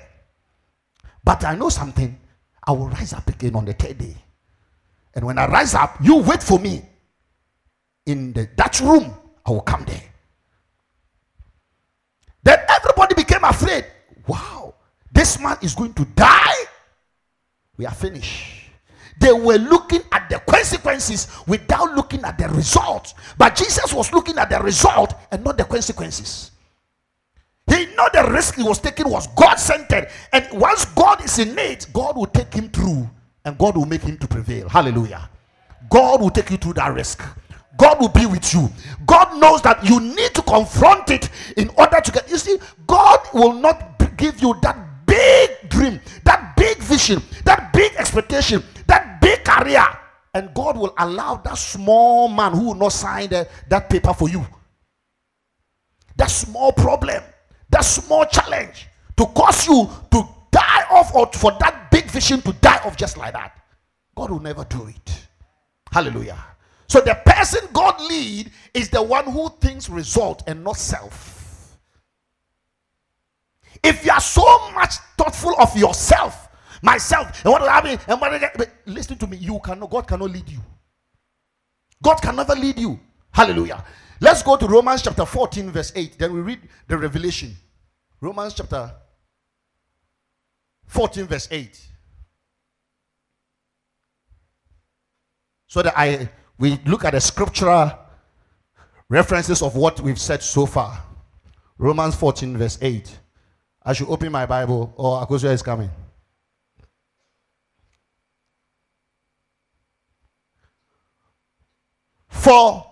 But 1.24 1.44
I 1.44 1.54
know 1.56 1.68
something. 1.68 2.18
I 2.64 2.72
will 2.72 2.88
rise 2.88 3.12
up 3.12 3.26
again 3.28 3.56
on 3.56 3.64
the 3.64 3.72
third 3.72 3.98
day. 3.98 4.14
And 5.14 5.26
when 5.26 5.38
I 5.38 5.46
rise 5.46 5.74
up, 5.74 5.96
you 6.00 6.16
wait 6.18 6.42
for 6.42 6.58
me 6.58 6.82
in 8.06 8.32
the, 8.32 8.48
that 8.56 8.80
room. 8.80 9.12
I 9.44 9.50
will 9.50 9.60
come 9.60 9.84
there. 9.84 10.02
Then 12.42 12.58
everybody 12.68 13.14
became 13.14 13.44
afraid. 13.44 13.86
Wow, 14.26 14.74
this 15.10 15.38
man 15.40 15.56
is 15.62 15.74
going 15.74 15.94
to 15.94 16.04
die. 16.04 16.54
We 17.76 17.86
are 17.86 17.94
finished. 17.94 18.61
They 19.22 19.32
were 19.32 19.56
looking 19.56 20.02
at 20.10 20.28
the 20.28 20.40
consequences 20.40 21.28
without 21.46 21.94
looking 21.94 22.24
at 22.24 22.38
the 22.38 22.48
result. 22.48 23.14
But 23.38 23.54
Jesus 23.54 23.94
was 23.94 24.12
looking 24.12 24.36
at 24.36 24.50
the 24.50 24.58
result 24.58 25.14
and 25.30 25.44
not 25.44 25.56
the 25.56 25.64
consequences. 25.64 26.50
He 27.68 27.86
knew 27.86 28.08
the 28.12 28.28
risk 28.32 28.56
he 28.56 28.64
was 28.64 28.80
taking 28.80 29.08
was 29.08 29.28
God 29.28 29.60
centered. 29.60 30.08
And 30.32 30.48
once 30.52 30.86
God 30.86 31.24
is 31.24 31.38
in 31.38 31.56
it, 31.56 31.86
God 31.92 32.16
will 32.16 32.26
take 32.26 32.52
him 32.52 32.68
through 32.68 33.08
and 33.44 33.56
God 33.56 33.76
will 33.76 33.86
make 33.86 34.02
him 34.02 34.18
to 34.18 34.26
prevail. 34.26 34.68
Hallelujah. 34.68 35.30
God 35.88 36.20
will 36.20 36.30
take 36.30 36.50
you 36.50 36.56
through 36.56 36.74
that 36.74 36.92
risk. 36.92 37.22
God 37.76 38.00
will 38.00 38.08
be 38.08 38.26
with 38.26 38.52
you. 38.52 38.68
God 39.06 39.38
knows 39.38 39.62
that 39.62 39.88
you 39.88 40.00
need 40.00 40.34
to 40.34 40.42
confront 40.42 41.10
it 41.10 41.30
in 41.56 41.68
order 41.78 42.00
to 42.00 42.10
get. 42.10 42.28
You 42.28 42.38
see, 42.38 42.58
God 42.88 43.20
will 43.32 43.52
not 43.52 44.16
give 44.16 44.42
you 44.42 44.56
that 44.62 44.76
big 45.06 45.68
dream, 45.68 46.00
that 46.24 46.56
big 46.56 46.78
vision, 46.78 47.22
that 47.44 47.72
big 47.72 47.92
expectation, 47.96 48.62
that 48.86 49.11
career. 49.44 49.84
And 50.34 50.54
God 50.54 50.78
will 50.78 50.94
allow 50.98 51.36
that 51.36 51.58
small 51.58 52.28
man 52.28 52.52
who 52.52 52.68
will 52.68 52.74
not 52.74 52.92
sign 52.92 53.28
the, 53.28 53.46
that 53.68 53.90
paper 53.90 54.14
for 54.14 54.28
you. 54.28 54.46
That 56.16 56.30
small 56.30 56.72
problem 56.72 57.22
that 57.72 57.80
small 57.80 58.24
challenge 58.26 58.86
to 59.16 59.26
cause 59.26 59.66
you 59.66 59.88
to 60.10 60.28
die 60.52 60.84
off 60.90 61.14
or 61.14 61.26
for 61.32 61.52
that 61.58 61.90
big 61.90 62.04
vision 62.04 62.40
to 62.42 62.52
die 62.54 62.80
off 62.84 62.96
just 62.96 63.16
like 63.16 63.32
that. 63.32 63.56
God 64.14 64.30
will 64.30 64.40
never 64.40 64.64
do 64.64 64.86
it. 64.86 65.26
Hallelujah. 65.90 66.38
So 66.86 67.00
the 67.00 67.14
person 67.24 67.66
God 67.72 67.98
lead 68.02 68.52
is 68.74 68.90
the 68.90 69.02
one 69.02 69.24
who 69.24 69.48
thinks 69.60 69.88
result 69.88 70.42
and 70.46 70.62
not 70.62 70.76
self. 70.76 71.78
If 73.82 74.04
you 74.04 74.12
are 74.12 74.20
so 74.20 74.70
much 74.72 74.96
thoughtful 75.16 75.54
of 75.58 75.74
yourself, 75.76 76.41
myself, 76.82 77.44
and 77.44 77.52
what 77.52 77.62
will 77.62 77.68
happen, 77.68 77.98
and 78.08 78.20
what 78.20 78.42
but 78.56 78.70
listen 78.86 79.16
to 79.18 79.26
me, 79.26 79.36
you 79.38 79.58
cannot, 79.64 79.90
God 79.90 80.06
cannot 80.06 80.30
lead 80.30 80.48
you. 80.48 80.60
God 82.02 82.20
can 82.20 82.36
never 82.36 82.54
lead 82.54 82.78
you. 82.78 82.98
Hallelujah. 83.30 83.84
Let's 84.20 84.42
go 84.42 84.56
to 84.56 84.66
Romans 84.66 85.02
chapter 85.02 85.24
14, 85.24 85.70
verse 85.70 85.92
8. 85.94 86.18
Then 86.18 86.32
we 86.32 86.40
read 86.40 86.60
the 86.88 86.98
revelation. 86.98 87.56
Romans 88.20 88.54
chapter 88.54 88.92
14, 90.86 91.26
verse 91.26 91.48
8. 91.50 91.88
So 95.66 95.82
that 95.82 95.94
I 95.96 96.28
we 96.58 96.78
look 96.84 97.04
at 97.04 97.12
the 97.12 97.20
scriptural 97.20 97.90
references 99.08 99.62
of 99.62 99.74
what 99.74 100.00
we've 100.00 100.20
said 100.20 100.42
so 100.42 100.66
far. 100.66 101.02
Romans 101.78 102.14
14, 102.14 102.56
verse 102.56 102.78
8. 102.80 103.18
I 103.84 103.92
should 103.92 104.08
open 104.08 104.30
my 104.30 104.46
Bible 104.46 104.92
or 104.96 105.26
Akosia 105.26 105.52
is 105.52 105.62
coming. 105.62 105.90
For 112.32 112.84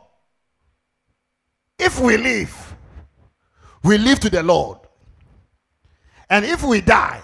if 1.79 1.99
we 1.99 2.17
live, 2.17 2.77
we 3.83 3.99
live 3.99 4.21
to 4.21 4.31
the 4.31 4.43
Lord. 4.43 4.79
And 6.29 6.45
if 6.45 6.63
we 6.63 6.81
die, 6.81 7.21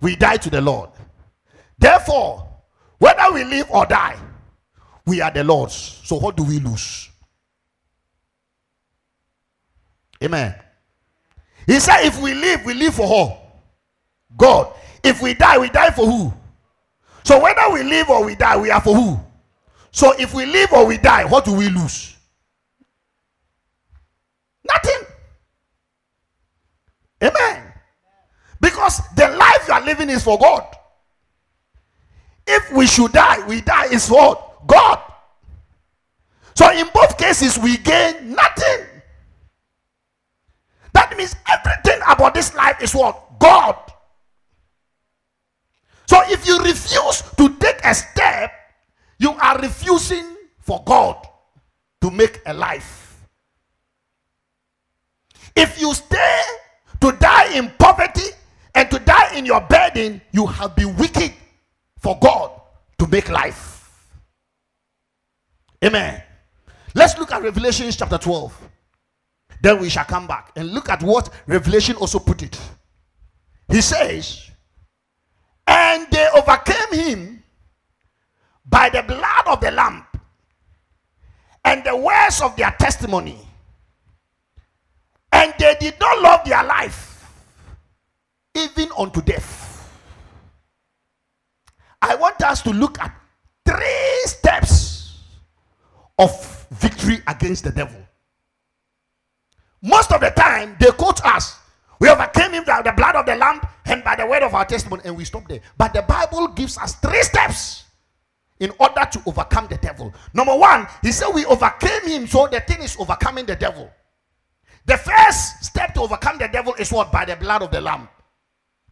we 0.00 0.16
die 0.16 0.38
to 0.38 0.48
the 0.48 0.60
Lord. 0.60 0.88
Therefore, 1.78 2.48
whether 2.98 3.32
we 3.34 3.44
live 3.44 3.70
or 3.70 3.84
die, 3.84 4.18
we 5.04 5.20
are 5.20 5.30
the 5.30 5.44
Lord's. 5.44 5.74
So 6.04 6.16
what 6.16 6.36
do 6.36 6.44
we 6.44 6.58
lose? 6.58 7.10
Amen. 10.22 10.54
He 11.66 11.80
said, 11.80 12.06
if 12.06 12.20
we 12.22 12.34
live, 12.34 12.64
we 12.64 12.74
live 12.74 12.94
for 12.94 13.06
who? 13.06 13.32
God. 14.36 14.72
If 15.02 15.20
we 15.20 15.34
die, 15.34 15.58
we 15.58 15.68
die 15.68 15.90
for 15.90 16.06
who? 16.06 16.32
So 17.24 17.42
whether 17.42 17.68
we 17.72 17.82
live 17.82 18.08
or 18.08 18.24
we 18.24 18.36
die, 18.36 18.56
we 18.56 18.70
are 18.70 18.80
for 18.80 18.94
who? 18.94 19.20
So 19.92 20.12
if 20.18 20.34
we 20.34 20.46
live 20.46 20.72
or 20.72 20.86
we 20.86 20.98
die, 20.98 21.24
what 21.24 21.44
do 21.44 21.52
we 21.52 21.68
lose? 21.68 22.16
Nothing. 24.64 25.06
Amen. 27.22 27.72
Because 28.60 29.00
the 29.16 29.28
life 29.28 29.64
you 29.68 29.74
are 29.74 29.84
living 29.84 30.10
is 30.10 30.22
for 30.22 30.38
God. 30.38 30.64
If 32.46 32.72
we 32.72 32.86
should 32.86 33.12
die, 33.12 33.46
we 33.46 33.60
die 33.60 33.86
is 33.86 34.08
for 34.08 34.54
God. 34.66 35.00
So 36.54 36.70
in 36.70 36.88
both 36.92 37.16
cases, 37.16 37.58
we 37.58 37.76
gain 37.78 38.34
nothing. 38.34 38.86
That 40.92 41.16
means 41.16 41.34
everything 41.48 42.00
about 42.08 42.34
this 42.34 42.54
life 42.54 42.82
is 42.82 42.94
what? 42.94 43.38
God. 43.38 43.76
So 46.06 46.20
if 46.26 46.46
you 46.46 46.58
refuse 46.58 47.22
to 47.36 47.54
take 47.56 47.80
a 47.84 47.94
step 47.94 48.52
you 49.20 49.32
are 49.32 49.58
refusing 49.58 50.34
for 50.58 50.82
God 50.84 51.28
to 52.00 52.10
make 52.10 52.40
a 52.46 52.54
life. 52.54 53.20
If 55.54 55.78
you 55.78 55.92
stay 55.92 56.40
to 57.02 57.12
die 57.12 57.54
in 57.54 57.70
poverty 57.78 58.30
and 58.74 58.90
to 58.90 58.98
die 58.98 59.36
in 59.36 59.44
your 59.44 59.60
burden, 59.60 60.22
you 60.32 60.46
have 60.46 60.74
been 60.74 60.96
wicked 60.96 61.34
for 61.98 62.18
God 62.18 62.50
to 62.98 63.06
make 63.08 63.28
life. 63.28 63.92
Amen. 65.84 66.22
Let's 66.94 67.18
look 67.18 67.30
at 67.30 67.42
Revelation 67.42 67.90
chapter 67.90 68.16
12. 68.16 68.68
Then 69.62 69.80
we 69.80 69.90
shall 69.90 70.06
come 70.06 70.26
back 70.26 70.52
and 70.56 70.72
look 70.72 70.88
at 70.88 71.02
what 71.02 71.28
Revelation 71.46 71.94
also 71.96 72.18
put 72.18 72.42
it. 72.42 72.58
He 73.70 73.82
says, 73.82 74.50
And 75.66 76.06
they 76.10 76.26
overcame 76.34 76.92
him 76.92 77.42
by 78.70 78.88
the 78.88 79.02
blood 79.02 79.46
of 79.46 79.60
the 79.60 79.70
Lamb 79.72 80.04
and 81.64 81.84
the 81.84 81.96
words 81.96 82.40
of 82.40 82.56
their 82.56 82.70
testimony. 82.78 83.38
And 85.32 85.52
they 85.58 85.76
did 85.80 85.98
not 86.00 86.22
love 86.22 86.44
their 86.44 86.64
life 86.64 87.32
even 88.54 88.88
unto 88.96 89.20
death. 89.20 89.66
I 92.02 92.14
want 92.14 92.42
us 92.42 92.62
to 92.62 92.70
look 92.70 92.98
at 93.00 93.14
three 93.66 94.22
steps 94.24 95.18
of 96.18 96.66
victory 96.70 97.18
against 97.26 97.64
the 97.64 97.70
devil. 97.70 98.00
Most 99.82 100.12
of 100.12 100.20
the 100.20 100.30
time, 100.30 100.76
they 100.78 100.90
quote 100.90 101.24
us. 101.24 101.58
We 101.98 102.08
overcame 102.08 102.52
him 102.52 102.64
by 102.64 102.82
the 102.82 102.92
blood 102.92 103.16
of 103.16 103.26
the 103.26 103.36
Lamb 103.36 103.60
and 103.86 104.02
by 104.02 104.16
the 104.16 104.26
word 104.26 104.42
of 104.42 104.54
our 104.54 104.64
testimony, 104.64 105.02
and 105.04 105.16
we 105.16 105.24
stop 105.24 105.46
there. 105.48 105.60
But 105.76 105.92
the 105.92 106.02
Bible 106.02 106.48
gives 106.48 106.78
us 106.78 106.94
three 106.96 107.22
steps 107.22 107.84
in 108.60 108.70
order 108.78 109.06
to 109.10 109.22
overcome 109.26 109.66
the 109.68 109.78
devil. 109.78 110.14
Number 110.32 110.54
one, 110.56 110.86
he 111.02 111.12
said 111.12 111.30
we 111.34 111.44
overcame 111.46 112.06
him, 112.06 112.26
so 112.26 112.46
the 112.46 112.60
thing 112.60 112.82
is 112.82 112.96
overcoming 112.98 113.46
the 113.46 113.56
devil. 113.56 113.90
The 114.86 114.96
first 114.96 115.64
step 115.64 115.94
to 115.94 116.02
overcome 116.02 116.38
the 116.38 116.48
devil 116.48 116.74
is 116.74 116.92
what? 116.92 117.10
By 117.10 117.24
the 117.24 117.36
blood 117.36 117.62
of 117.62 117.70
the 117.70 117.80
Lamb. 117.80 118.08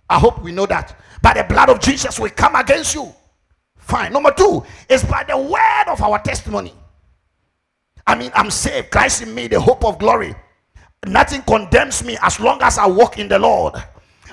I 0.09 0.19
hope 0.19 0.43
we 0.43 0.53
know 0.53 0.67
that. 0.67 0.99
By 1.23 1.35
the 1.35 1.45
blood 1.45 1.69
of 1.69 1.81
Jesus, 1.81 2.19
we 2.19 2.31
come 2.31 2.55
against 2.57 2.95
you. 2.95 3.13
Fine. 3.77 4.13
Number 4.13 4.33
two 4.33 4.65
is 4.89 5.05
by 5.05 5.25
the 5.25 5.37
word 5.37 5.85
of 5.89 6.03
our 6.03 6.19
testimony. 6.21 6.75
I 8.07 8.15
mean, 8.15 8.31
I'm 8.35 8.51
saved. 8.51 8.91
Christ 8.91 9.23
in 9.23 9.35
me, 9.35 9.49
the 9.49 9.61
hope 9.61 9.85
of 9.85 9.99
glory. 9.99 10.35
Nothing 11.07 11.43
condemns 11.43 12.03
me 12.03 12.17
as 12.23 12.41
long 12.41 12.61
as 12.63 12.79
I 12.79 12.87
walk 12.87 13.19
in 13.19 13.29
the 13.29 13.39
Lord. 13.39 13.75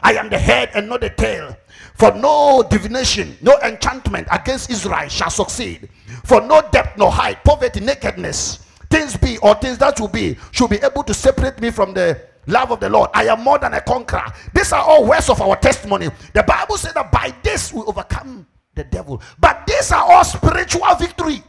I 0.01 0.13
am 0.13 0.29
the 0.29 0.37
head 0.37 0.71
and 0.75 0.87
not 0.87 1.01
the 1.01 1.09
tail. 1.09 1.55
For 1.95 2.13
no 2.13 2.65
divination, 2.69 3.37
no 3.41 3.57
enchantment 3.63 4.27
against 4.31 4.69
Israel 4.69 5.07
shall 5.07 5.29
succeed. 5.29 5.89
For 6.23 6.41
no 6.41 6.61
depth, 6.71 6.97
no 6.97 7.09
height, 7.09 7.43
poverty, 7.43 7.79
nakedness, 7.79 8.57
things 8.89 9.15
be 9.17 9.37
or 9.39 9.55
things 9.55 9.77
that 9.79 9.99
will 9.99 10.07
be, 10.07 10.37
should 10.51 10.69
be 10.69 10.77
able 10.77 11.03
to 11.03 11.13
separate 11.13 11.59
me 11.61 11.71
from 11.71 11.93
the 11.93 12.21
love 12.47 12.71
of 12.71 12.79
the 12.79 12.89
Lord. 12.89 13.09
I 13.13 13.25
am 13.27 13.43
more 13.43 13.59
than 13.59 13.73
a 13.73 13.81
conqueror. 13.81 14.25
These 14.53 14.73
are 14.73 14.81
all 14.81 15.05
words 15.05 15.29
of 15.29 15.41
our 15.41 15.55
testimony. 15.55 16.09
The 16.33 16.43
Bible 16.43 16.77
says 16.77 16.93
that 16.93 17.11
by 17.11 17.33
this 17.43 17.73
we 17.73 17.81
overcome 17.81 18.45
the 18.73 18.83
devil. 18.83 19.21
But 19.39 19.65
these 19.65 19.91
are 19.91 20.03
all 20.03 20.23
spiritual 20.23 20.93
victory. 20.99 21.43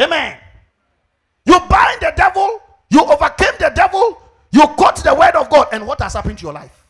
Amen. 0.00 0.38
You 1.44 1.58
bind 1.68 2.00
the 2.00 2.12
devil, 2.16 2.60
you 2.90 3.00
overcame 3.02 3.54
the 3.58 3.72
devil, 3.74 4.22
you 4.52 4.62
caught 4.78 4.96
the 5.02 5.14
word 5.14 5.34
of 5.34 5.50
God, 5.50 5.68
and 5.72 5.86
what 5.86 6.00
has 6.00 6.14
happened 6.14 6.38
to 6.38 6.44
your 6.44 6.52
life? 6.52 6.84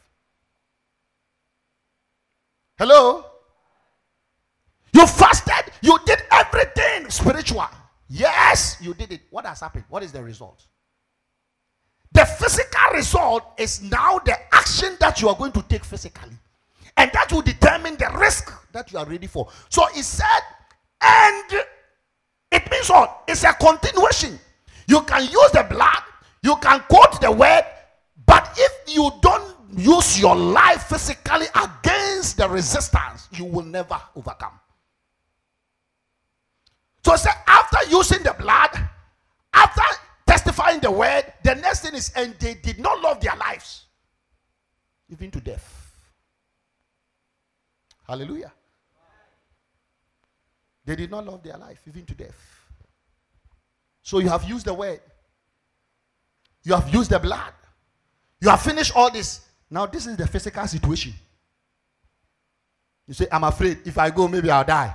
Hello? 2.79 3.25
You 4.93 5.07
fasted, 5.07 5.73
you 5.83 5.99
did 6.07 6.23
everything 6.31 7.11
spiritual. 7.11 7.67
Yes, 8.09 8.77
you 8.81 8.95
did 8.95 9.13
it. 9.13 9.23
What 9.31 9.45
has 9.47 9.61
happened? 9.61 9.85
What 9.89 10.03
is 10.03 10.13
the 10.13 10.23
result? 10.23 10.65
The 12.13 12.25
physical 12.25 12.95
result 12.95 13.45
is 13.59 13.83
now 13.83 14.19
the 14.25 14.37
action 14.55 14.97
that 15.01 15.21
you 15.21 15.29
are 15.29 15.37
going 15.37 15.53
to 15.53 15.63
take 15.63 15.85
physically. 15.85 16.33
And 16.97 17.11
that 17.13 17.33
will 17.33 17.43
determine 17.43 17.97
the 17.97 18.11
risk 18.19 18.53
that 18.73 18.91
you 18.93 18.99
are 18.99 19.07
ready 19.07 19.27
for. 19.27 19.49
So 19.69 19.87
he 19.95 20.03
said, 20.03 20.41
and 21.01 21.65
it 22.51 22.71
means 22.71 22.89
what? 22.89 23.25
It's 23.29 23.45
a 23.45 23.53
continuation. 23.53 24.39
You 24.87 25.03
can 25.03 25.23
use 25.23 25.51
the 25.53 25.67
blood, 25.69 26.03
you 26.43 26.57
can 26.57 26.81
quote 26.89 27.21
the 27.21 27.31
word, 27.31 27.65
but 28.25 28.57
if 28.57 28.95
you 28.95 29.11
don't 29.21 29.58
use 29.77 30.19
your 30.19 30.37
life 30.37 30.85
physically 30.85 31.47
against 31.55 32.37
the 32.37 32.49
resistance, 32.49 33.29
you 33.33 33.45
will 33.45 33.65
never 33.65 34.01
overcome. 34.17 34.59
So 37.05 37.17
say 37.17 37.31
after 37.47 37.91
using 37.91 38.23
the 38.23 38.35
blood, 38.39 38.71
after 39.53 39.83
testifying 40.27 40.81
the 40.81 40.91
word, 40.91 41.25
the 41.43 41.55
next 41.55 41.81
thing 41.81 41.95
is, 41.95 42.13
and 42.15 42.35
they 42.39 42.55
did 42.55 42.79
not 42.79 43.01
love 43.01 43.21
their 43.21 43.37
lives, 43.37 43.85
even 45.11 45.31
to 45.31 45.41
death. 45.41 45.75
Hallelujah. 48.07 48.53
They 50.85 50.97
did 50.97 51.11
not 51.11 51.27
love 51.27 51.43
their 51.43 51.59
life, 51.59 51.81
even 51.87 52.07
to 52.07 52.15
death. 52.15 52.39
So 54.03 54.21
you 54.21 54.29
have 54.31 54.45
used 54.45 54.65
the 54.65 54.73
word, 54.73 55.01
you 56.63 56.75
have 56.75 56.93
used 56.93 57.11
the 57.11 57.19
blood, 57.19 57.53
you 58.41 58.49
have 58.49 58.63
finished 58.63 58.93
all 58.97 59.11
this. 59.11 59.48
Now, 59.71 59.87
this 59.87 60.07
is 60.07 60.17
the 60.17 60.27
physical 60.27 60.67
situation. 60.67 61.13
You 63.07 63.15
say, 63.15 63.27
I'm 63.31 63.45
afraid 63.45 63.79
if 63.85 63.97
I 63.99 64.11
go, 64.11 64.29
maybe 64.29 64.51
I'll 64.51 64.65
die. 64.65 64.95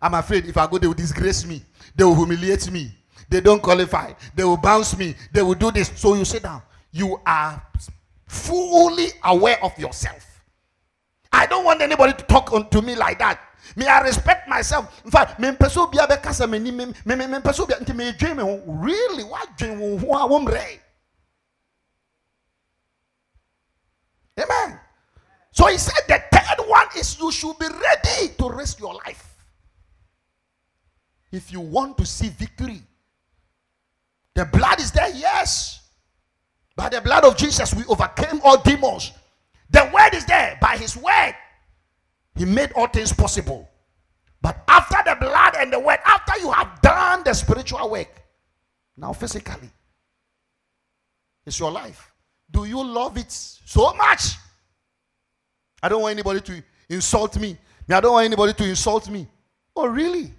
I'm 0.00 0.14
afraid 0.14 0.46
if 0.46 0.56
I 0.56 0.66
go, 0.66 0.78
they 0.78 0.86
will 0.86 0.94
disgrace 0.94 1.44
me. 1.44 1.62
They 1.94 2.04
will 2.04 2.14
humiliate 2.14 2.70
me. 2.70 2.92
They 3.28 3.40
don't 3.40 3.60
qualify. 3.62 4.12
They 4.34 4.44
will 4.44 4.56
bounce 4.56 4.96
me. 4.96 5.14
They 5.32 5.42
will 5.42 5.54
do 5.54 5.70
this. 5.70 5.90
So 5.96 6.14
you 6.14 6.24
sit 6.24 6.44
down. 6.44 6.62
You 6.92 7.20
are 7.26 7.62
fully 8.26 9.08
aware 9.24 9.62
of 9.62 9.76
yourself. 9.78 10.24
I 11.32 11.46
don't 11.46 11.64
want 11.64 11.82
anybody 11.82 12.12
to 12.14 12.24
talk 12.24 12.70
to 12.70 12.82
me 12.82 12.94
like 12.94 13.18
that. 13.18 13.40
Me, 13.76 13.86
I 13.86 14.00
respect 14.00 14.48
myself. 14.48 15.02
In 15.04 15.10
fact, 15.10 15.38
me 15.38 15.52
person 15.52 15.90
be 15.90 15.98
abe 15.98 16.22
kasa 16.22 16.46
me 16.46 16.58
ni 16.58 16.70
be 16.70 16.86
really 18.66 19.24
what 19.24 19.58
dream. 19.58 20.00
Amen. 24.38 24.78
So 25.50 25.66
he 25.66 25.78
said 25.78 26.00
the 26.06 26.22
third 26.30 26.68
one 26.68 26.86
is 26.96 27.18
you 27.18 27.32
should 27.32 27.58
be 27.58 27.66
ready 27.66 28.34
to 28.38 28.50
risk 28.50 28.78
your 28.80 28.94
life. 28.94 29.24
if 31.30 31.52
you 31.52 31.60
want 31.60 31.98
to 31.98 32.06
see 32.06 32.28
victory, 32.28 32.82
the 34.34 34.44
blood 34.46 34.80
is 34.80 34.90
there, 34.92 35.10
yes. 35.10 35.80
By 36.76 36.88
the 36.88 37.00
blood 37.00 37.24
of 37.24 37.36
Jesus, 37.36 37.74
we 37.74 37.84
overcame 37.86 38.40
all 38.44 38.56
demons. 38.62 39.12
The 39.70 39.90
word 39.92 40.14
is 40.14 40.24
there. 40.24 40.56
By 40.60 40.76
his 40.76 40.96
word, 40.96 41.34
he 42.36 42.44
made 42.44 42.72
all 42.72 42.86
things 42.86 43.12
possible. 43.12 43.68
But 44.40 44.62
after 44.68 44.98
the 45.04 45.16
blood 45.16 45.56
and 45.58 45.72
the 45.72 45.80
word, 45.80 45.98
after 46.04 46.38
you 46.40 46.52
have 46.52 46.80
done 46.80 47.24
the 47.24 47.34
spiritual 47.34 47.90
work, 47.90 48.22
now 48.96 49.12
physically, 49.12 49.70
it's 51.44 51.58
your 51.58 51.72
life. 51.72 52.07
Do 52.50 52.64
you 52.64 52.82
love 52.82 53.16
it 53.18 53.30
so 53.30 53.92
much? 53.94 54.34
I 55.82 55.88
don't 55.88 56.02
want 56.02 56.12
anybody 56.12 56.40
to 56.40 56.62
insult 56.88 57.38
me. 57.38 57.56
I 57.90 58.00
don't 58.00 58.12
want 58.12 58.24
anybody 58.24 58.52
to 58.52 58.64
insult 58.64 59.08
me. 59.08 59.26
Oh, 59.74 59.86
really? 59.86 60.32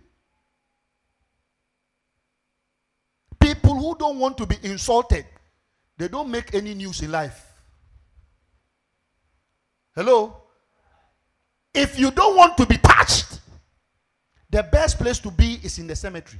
People 3.40 3.76
who 3.76 3.96
don't 3.98 4.20
want 4.20 4.38
to 4.38 4.46
be 4.46 4.58
insulted, 4.64 5.26
they 5.98 6.08
don't 6.08 6.30
make 6.30 6.54
any 6.54 6.74
news 6.74 7.02
in 7.02 7.12
life. 7.12 7.46
Hello? 9.96 10.44
If 11.74 11.98
you 11.98 12.12
don't 12.12 12.36
want 12.36 12.58
to 12.58 12.66
be 12.66 12.78
touched, 12.78 13.40
the 14.50 14.64
best 14.64 14.98
place 14.98 15.20
to 15.20 15.32
be 15.32 15.60
is 15.64 15.80
in 15.80 15.88
the 15.88 15.96
cemetery. 15.96 16.40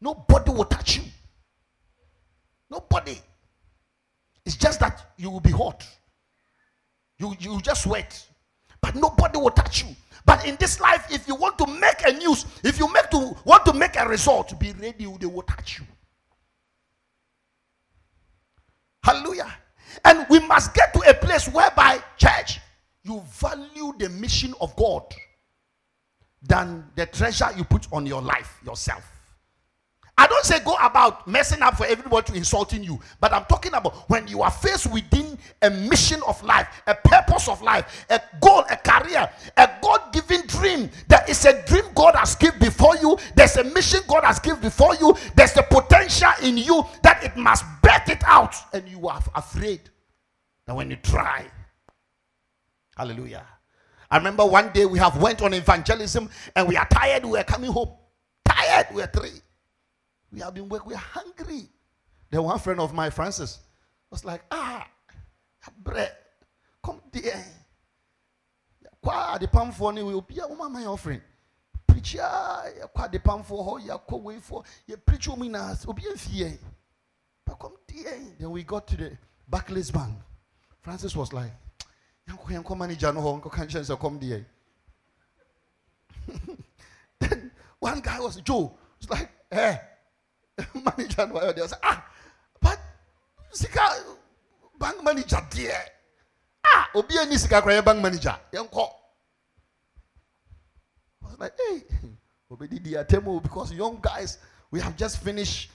Nobody 0.00 0.50
will 0.50 0.64
touch 0.64 0.96
you. 0.96 1.02
Nobody. 2.70 3.18
It's 4.44 4.56
just 4.56 4.80
that 4.80 5.12
you 5.16 5.30
will 5.30 5.40
be 5.40 5.50
hot. 5.50 5.86
You, 7.18 7.34
you 7.38 7.60
just 7.60 7.84
sweat. 7.84 8.26
But 8.80 8.96
nobody 8.96 9.38
will 9.38 9.50
touch 9.50 9.84
you. 9.84 9.94
But 10.24 10.46
in 10.46 10.56
this 10.56 10.80
life, 10.80 11.06
if 11.10 11.26
you 11.26 11.34
want 11.34 11.58
to 11.58 11.66
make 11.66 12.04
a 12.06 12.12
news, 12.12 12.46
if 12.62 12.78
you 12.78 12.92
make 12.92 13.10
to 13.10 13.36
want 13.44 13.64
to 13.66 13.72
make 13.72 13.96
a 13.96 14.06
result, 14.06 14.58
be 14.58 14.72
ready, 14.72 15.06
they 15.18 15.26
will 15.26 15.42
touch 15.42 15.78
you. 15.78 15.86
Hallelujah. 19.02 19.52
And 20.04 20.26
we 20.30 20.38
must 20.40 20.74
get 20.74 20.92
to 20.94 21.00
a 21.08 21.14
place 21.14 21.48
whereby, 21.48 22.02
church, 22.16 22.60
you 23.02 23.22
value 23.26 23.92
the 23.98 24.08
mission 24.08 24.54
of 24.60 24.74
God 24.76 25.02
than 26.40 26.84
the 26.94 27.06
treasure 27.06 27.48
you 27.56 27.64
put 27.64 27.86
on 27.92 28.06
your 28.06 28.22
life 28.22 28.60
yourself. 28.64 29.11
I 30.22 30.28
don't 30.28 30.44
say 30.44 30.60
go 30.60 30.76
about 30.80 31.26
messing 31.26 31.62
up 31.62 31.76
for 31.76 31.84
everybody 31.84 32.30
to 32.30 32.38
insulting 32.38 32.84
you, 32.84 33.00
but 33.18 33.32
I'm 33.32 33.44
talking 33.46 33.74
about 33.74 34.08
when 34.08 34.28
you 34.28 34.42
are 34.42 34.52
faced 34.52 34.92
within 34.92 35.36
a 35.62 35.68
mission 35.68 36.20
of 36.28 36.40
life, 36.44 36.68
a 36.86 36.94
purpose 36.94 37.48
of 37.48 37.60
life, 37.60 38.06
a 38.08 38.20
goal, 38.40 38.62
a 38.70 38.76
career, 38.76 39.28
a 39.56 39.70
God 39.82 40.12
given 40.12 40.46
dream. 40.46 40.88
There 41.08 41.24
is 41.28 41.44
a 41.44 41.66
dream 41.66 41.86
God 41.96 42.14
has 42.14 42.36
given 42.36 42.60
before 42.60 42.96
you, 42.98 43.18
there's 43.34 43.56
a 43.56 43.64
mission 43.64 43.98
God 44.06 44.22
has 44.22 44.38
given 44.38 44.60
before 44.60 44.94
you, 44.94 45.12
there's 45.34 45.54
the 45.54 45.62
potential 45.64 46.30
in 46.44 46.56
you 46.56 46.86
that 47.02 47.24
it 47.24 47.36
must 47.36 47.64
bet 47.82 48.08
it 48.08 48.22
out, 48.24 48.54
and 48.72 48.88
you 48.88 49.08
are 49.08 49.20
afraid 49.34 49.80
that 50.68 50.76
when 50.76 50.88
you 50.88 50.96
try, 51.02 51.46
hallelujah. 52.96 53.44
I 54.08 54.18
remember 54.18 54.46
one 54.46 54.70
day 54.72 54.86
we 54.86 55.00
have 55.00 55.20
went 55.20 55.42
on 55.42 55.52
evangelism 55.52 56.30
and 56.54 56.68
we 56.68 56.76
are 56.76 56.86
tired, 56.86 57.24
we 57.24 57.40
are 57.40 57.44
coming 57.44 57.72
home. 57.72 57.90
Tired, 58.46 58.86
we 58.94 59.02
are 59.02 59.08
three. 59.08 59.40
We 60.32 60.40
have 60.40 60.54
been 60.54 60.68
working, 60.68 60.88
we 60.88 60.94
are 60.94 60.98
hungry. 60.98 61.68
Then 62.30 62.42
one 62.42 62.58
friend 62.58 62.80
of 62.80 62.94
mine, 62.94 63.10
Francis, 63.10 63.58
was 64.10 64.24
like, 64.24 64.42
ah, 64.50 64.86
bread, 65.78 66.12
come 66.82 67.00
there. 67.12 67.44
Kwa 69.02 69.36
the 69.38 69.48
palm 69.48 69.72
for 69.72 69.92
ni 69.92 70.02
will 70.02 70.20
be 70.20 70.38
a 70.38 70.46
woman 70.46 70.72
my 70.72 70.86
offering. 70.86 71.20
Preach 71.86 72.14
ya 72.14 72.62
kwa 72.94 73.08
the 73.08 73.18
palm 73.18 73.42
for 73.42 73.64
ho 73.64 73.76
ya 73.76 73.98
ko 73.98 74.16
way 74.18 74.38
for 74.40 74.62
ye 74.86 74.94
preach 74.96 75.28
o 75.28 75.36
mina 75.36 75.76
obi 75.88 76.02
enfie. 76.02 76.56
But 77.44 77.58
come 77.58 77.72
there. 77.88 78.20
Then 78.38 78.50
we 78.50 78.62
got 78.62 78.86
to 78.86 78.96
the 78.96 79.18
Barclays 79.48 79.90
Bank. 79.90 80.14
Francis 80.80 81.16
was 81.16 81.32
like, 81.32 81.50
yanko 82.28 82.48
yanko 82.48 82.74
manager 82.76 83.12
no 83.12 83.20
ho 83.20 83.40
nko 83.40 83.52
kan 83.52 83.66
chance 83.68 83.90
come 84.00 84.20
there. 84.20 84.46
then 87.18 87.50
one 87.80 88.00
guy 88.00 88.20
was 88.20 88.36
Joe. 88.36 88.72
Was 89.00 89.10
like, 89.10 89.28
eh. 89.50 89.78
manager 90.74 91.26
no 91.26 91.52
they 91.52 91.66
say 91.66 91.76
ah 91.82 92.04
but 92.60 92.78
sika 93.52 93.80
bank 94.78 95.02
manager 95.02 95.40
there 95.50 95.84
ah 96.66 96.88
obi 96.94 97.14
sika 97.36 97.62
kra 97.62 97.84
bank 97.84 98.02
manager? 98.02 98.36
Yenko 98.52 98.88
I 101.22 101.26
was 101.28 101.38
like 101.38 101.52
hey 101.68 101.82
obedi 102.52 102.82
di 102.82 102.92
atemo 102.92 103.42
because 103.42 103.72
young 103.72 103.98
guys 104.00 104.38
we 104.70 104.80
have 104.80 104.96
just 104.96 105.22
finished 105.22 105.70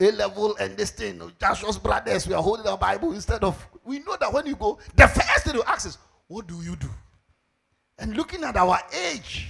a 0.00 0.10
level 0.12 0.56
and 0.56 0.76
this 0.76 0.90
thing 0.90 1.20
Joshua's 1.40 1.78
brothers 1.78 2.26
we 2.26 2.34
are 2.34 2.42
holding 2.42 2.66
our 2.66 2.78
bible 2.78 3.12
instead 3.12 3.44
of 3.44 3.66
we 3.84 3.98
know 4.00 4.16
that 4.18 4.32
when 4.32 4.46
you 4.46 4.56
go 4.56 4.78
the 4.96 5.06
first 5.06 5.44
thing 5.44 5.54
you 5.54 5.62
ask 5.66 5.86
is 5.86 5.98
what 6.28 6.46
do 6.46 6.62
you 6.62 6.76
do? 6.76 6.88
And 7.98 8.16
looking 8.16 8.42
at 8.42 8.56
our 8.56 8.78
age 9.10 9.48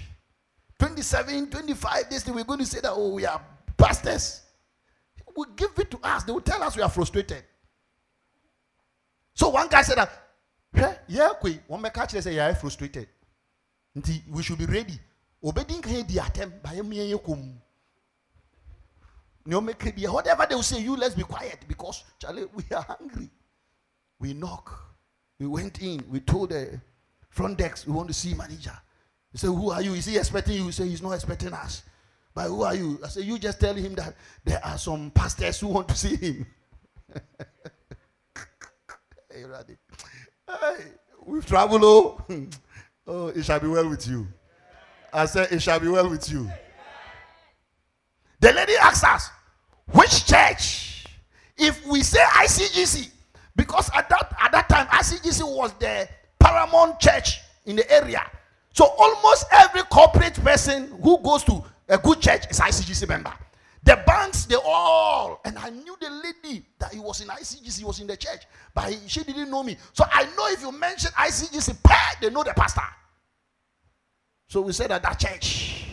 27 0.80 1.48
25 1.48 2.10
this 2.10 2.24
thing 2.24 2.34
we're 2.34 2.44
going 2.44 2.58
to 2.58 2.66
say 2.66 2.80
that 2.80 2.90
oh 2.92 3.14
we 3.14 3.24
are 3.24 3.40
pastors 3.76 4.42
will 5.34 5.48
give 5.56 5.70
it 5.78 5.90
to 5.90 5.98
us. 6.02 6.24
They 6.24 6.32
will 6.32 6.40
tell 6.40 6.62
us 6.62 6.76
we 6.76 6.82
are 6.82 6.88
frustrated. 6.88 7.44
So 9.34 9.48
one 9.48 9.68
guy 9.68 9.82
said 9.82 9.98
that, 9.98 10.10
yeah, 11.08 11.30
we. 11.42 11.58
one 11.66 11.82
catch 11.90 12.12
say 12.12 12.38
are 12.38 12.54
frustrated. 12.54 13.08
We 14.30 14.42
should 14.42 14.58
be 14.58 14.66
ready. 14.66 14.98
Obeding 15.44 15.80
the 15.80 16.22
attempt 16.24 16.62
by 16.62 16.80
me 16.80 17.10
whatever 20.12 20.46
they 20.48 20.54
will 20.54 20.62
say, 20.62 20.80
you 20.80 20.96
let's 20.96 21.14
be 21.14 21.24
quiet 21.24 21.58
because 21.66 22.04
Charlie, 22.18 22.46
we 22.54 22.64
are 22.74 22.82
hungry. 22.82 23.28
We 24.18 24.34
knock. 24.34 24.78
We 25.38 25.46
went 25.46 25.82
in. 25.82 26.04
We 26.08 26.20
told 26.20 26.50
the 26.50 26.80
front 27.28 27.58
desk 27.58 27.86
we 27.86 27.92
want 27.92 28.08
to 28.08 28.14
see 28.14 28.34
manager. 28.34 28.76
He 29.32 29.38
said, 29.38 29.48
Who 29.48 29.70
are 29.70 29.82
you? 29.82 29.94
Is 29.94 30.06
he 30.06 30.16
expecting 30.16 30.56
you? 30.56 30.66
He 30.66 30.72
said, 30.72 30.86
He's 30.86 31.02
not 31.02 31.12
expecting 31.12 31.52
us. 31.52 31.82
But 32.34 32.48
who 32.48 32.62
are 32.62 32.74
you? 32.74 32.98
I 33.04 33.08
said, 33.08 33.24
You 33.24 33.38
just 33.38 33.60
tell 33.60 33.74
him 33.74 33.94
that 33.94 34.14
there 34.44 34.64
are 34.64 34.78
some 34.78 35.10
pastors 35.10 35.60
who 35.60 35.68
want 35.68 35.88
to 35.88 35.96
see 35.96 36.16
him. 36.16 36.46
hey, 39.30 39.42
Raddy. 39.42 39.76
Hey, 40.48 40.84
we've 41.24 41.46
traveled, 41.46 41.82
oh. 41.84 42.20
oh, 43.06 43.28
it 43.28 43.44
shall 43.44 43.60
be 43.60 43.68
well 43.68 43.88
with 43.88 44.06
you. 44.06 44.26
I 45.12 45.26
said, 45.26 45.52
It 45.52 45.60
shall 45.60 45.80
be 45.80 45.88
well 45.88 46.08
with 46.08 46.30
you. 46.30 46.50
The 48.40 48.52
lady 48.52 48.74
asked 48.76 49.04
us, 49.04 49.28
Which 49.92 50.26
church? 50.26 51.06
If 51.56 51.86
we 51.86 52.02
say 52.02 52.20
ICGC, 52.20 53.10
because 53.54 53.90
at 53.94 54.08
that, 54.08 54.34
at 54.40 54.52
that 54.52 54.68
time, 54.68 54.86
ICGC 54.86 55.42
was 55.56 55.72
the 55.74 56.08
paramount 56.38 56.98
church 56.98 57.40
in 57.66 57.76
the 57.76 57.90
area. 57.92 58.22
So 58.72 58.86
almost 58.86 59.46
every 59.52 59.82
corporate 59.82 60.34
person 60.42 60.90
who 61.02 61.18
goes 61.22 61.44
to 61.44 61.62
a 61.88 61.98
good 61.98 62.20
church 62.20 62.50
is 62.50 62.60
ICGC 62.60 63.08
member. 63.08 63.32
The 63.84 64.00
banks, 64.06 64.44
they 64.46 64.54
all, 64.54 65.40
and 65.44 65.58
I 65.58 65.70
knew 65.70 65.96
the 66.00 66.08
lady 66.08 66.64
that 66.78 66.92
he 66.92 67.00
was 67.00 67.20
in 67.20 67.28
ICGC, 67.28 67.78
he 67.78 67.84
was 67.84 67.98
in 67.98 68.06
the 68.06 68.16
church, 68.16 68.42
but 68.72 68.90
he, 68.90 69.08
she 69.08 69.24
didn't 69.24 69.50
know 69.50 69.64
me. 69.64 69.76
So 69.92 70.04
I 70.10 70.24
know 70.36 70.46
if 70.48 70.60
you 70.62 70.70
mention 70.70 71.10
ICGC, 71.10 72.20
they 72.20 72.30
know 72.30 72.44
the 72.44 72.54
pastor. 72.54 72.82
So 74.46 74.60
we 74.60 74.72
said 74.72 74.92
at 74.92 75.02
that 75.02 75.18
church. 75.18 75.86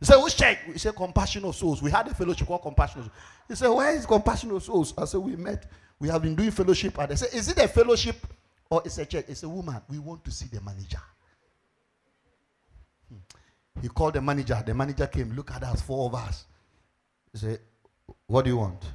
He 0.00 0.04
said, 0.04 0.16
which 0.16 0.36
church? 0.36 0.58
We 0.68 0.76
said 0.76 0.94
Compassion 0.94 1.44
of 1.44 1.56
Souls. 1.56 1.80
We 1.80 1.90
had 1.90 2.06
a 2.08 2.14
fellowship 2.14 2.46
called 2.46 2.60
Compassion 2.60 3.00
of 3.00 3.06
Souls. 3.06 3.16
He 3.48 3.54
said, 3.54 3.68
where 3.68 3.94
is 3.94 4.04
Compassion 4.04 4.50
of 4.50 4.62
Souls? 4.62 4.92
I 4.98 5.06
said, 5.06 5.20
we 5.20 5.36
met. 5.36 5.70
We 5.98 6.08
have 6.08 6.20
been 6.20 6.34
doing 6.34 6.50
fellowship. 6.50 6.98
And 6.98 7.10
they 7.10 7.16
said, 7.16 7.32
is 7.32 7.48
it 7.48 7.56
a 7.58 7.68
fellowship 7.68 8.16
or 8.68 8.82
it's 8.84 8.98
a 8.98 9.06
church? 9.06 9.24
It's 9.28 9.44
a 9.44 9.48
woman. 9.48 9.80
We 9.88 9.98
want 9.98 10.24
to 10.24 10.30
see 10.30 10.46
the 10.52 10.60
manager. 10.60 11.00
He 13.84 13.90
called 13.90 14.14
the 14.14 14.22
manager. 14.22 14.62
The 14.64 14.72
manager 14.72 15.06
came. 15.06 15.36
Look 15.36 15.50
at 15.50 15.62
us, 15.62 15.82
four 15.82 16.06
of 16.06 16.14
us. 16.14 16.46
He 17.32 17.38
said, 17.38 17.58
What 18.26 18.46
do 18.46 18.50
you 18.50 18.56
want? 18.56 18.82
He 18.82 18.88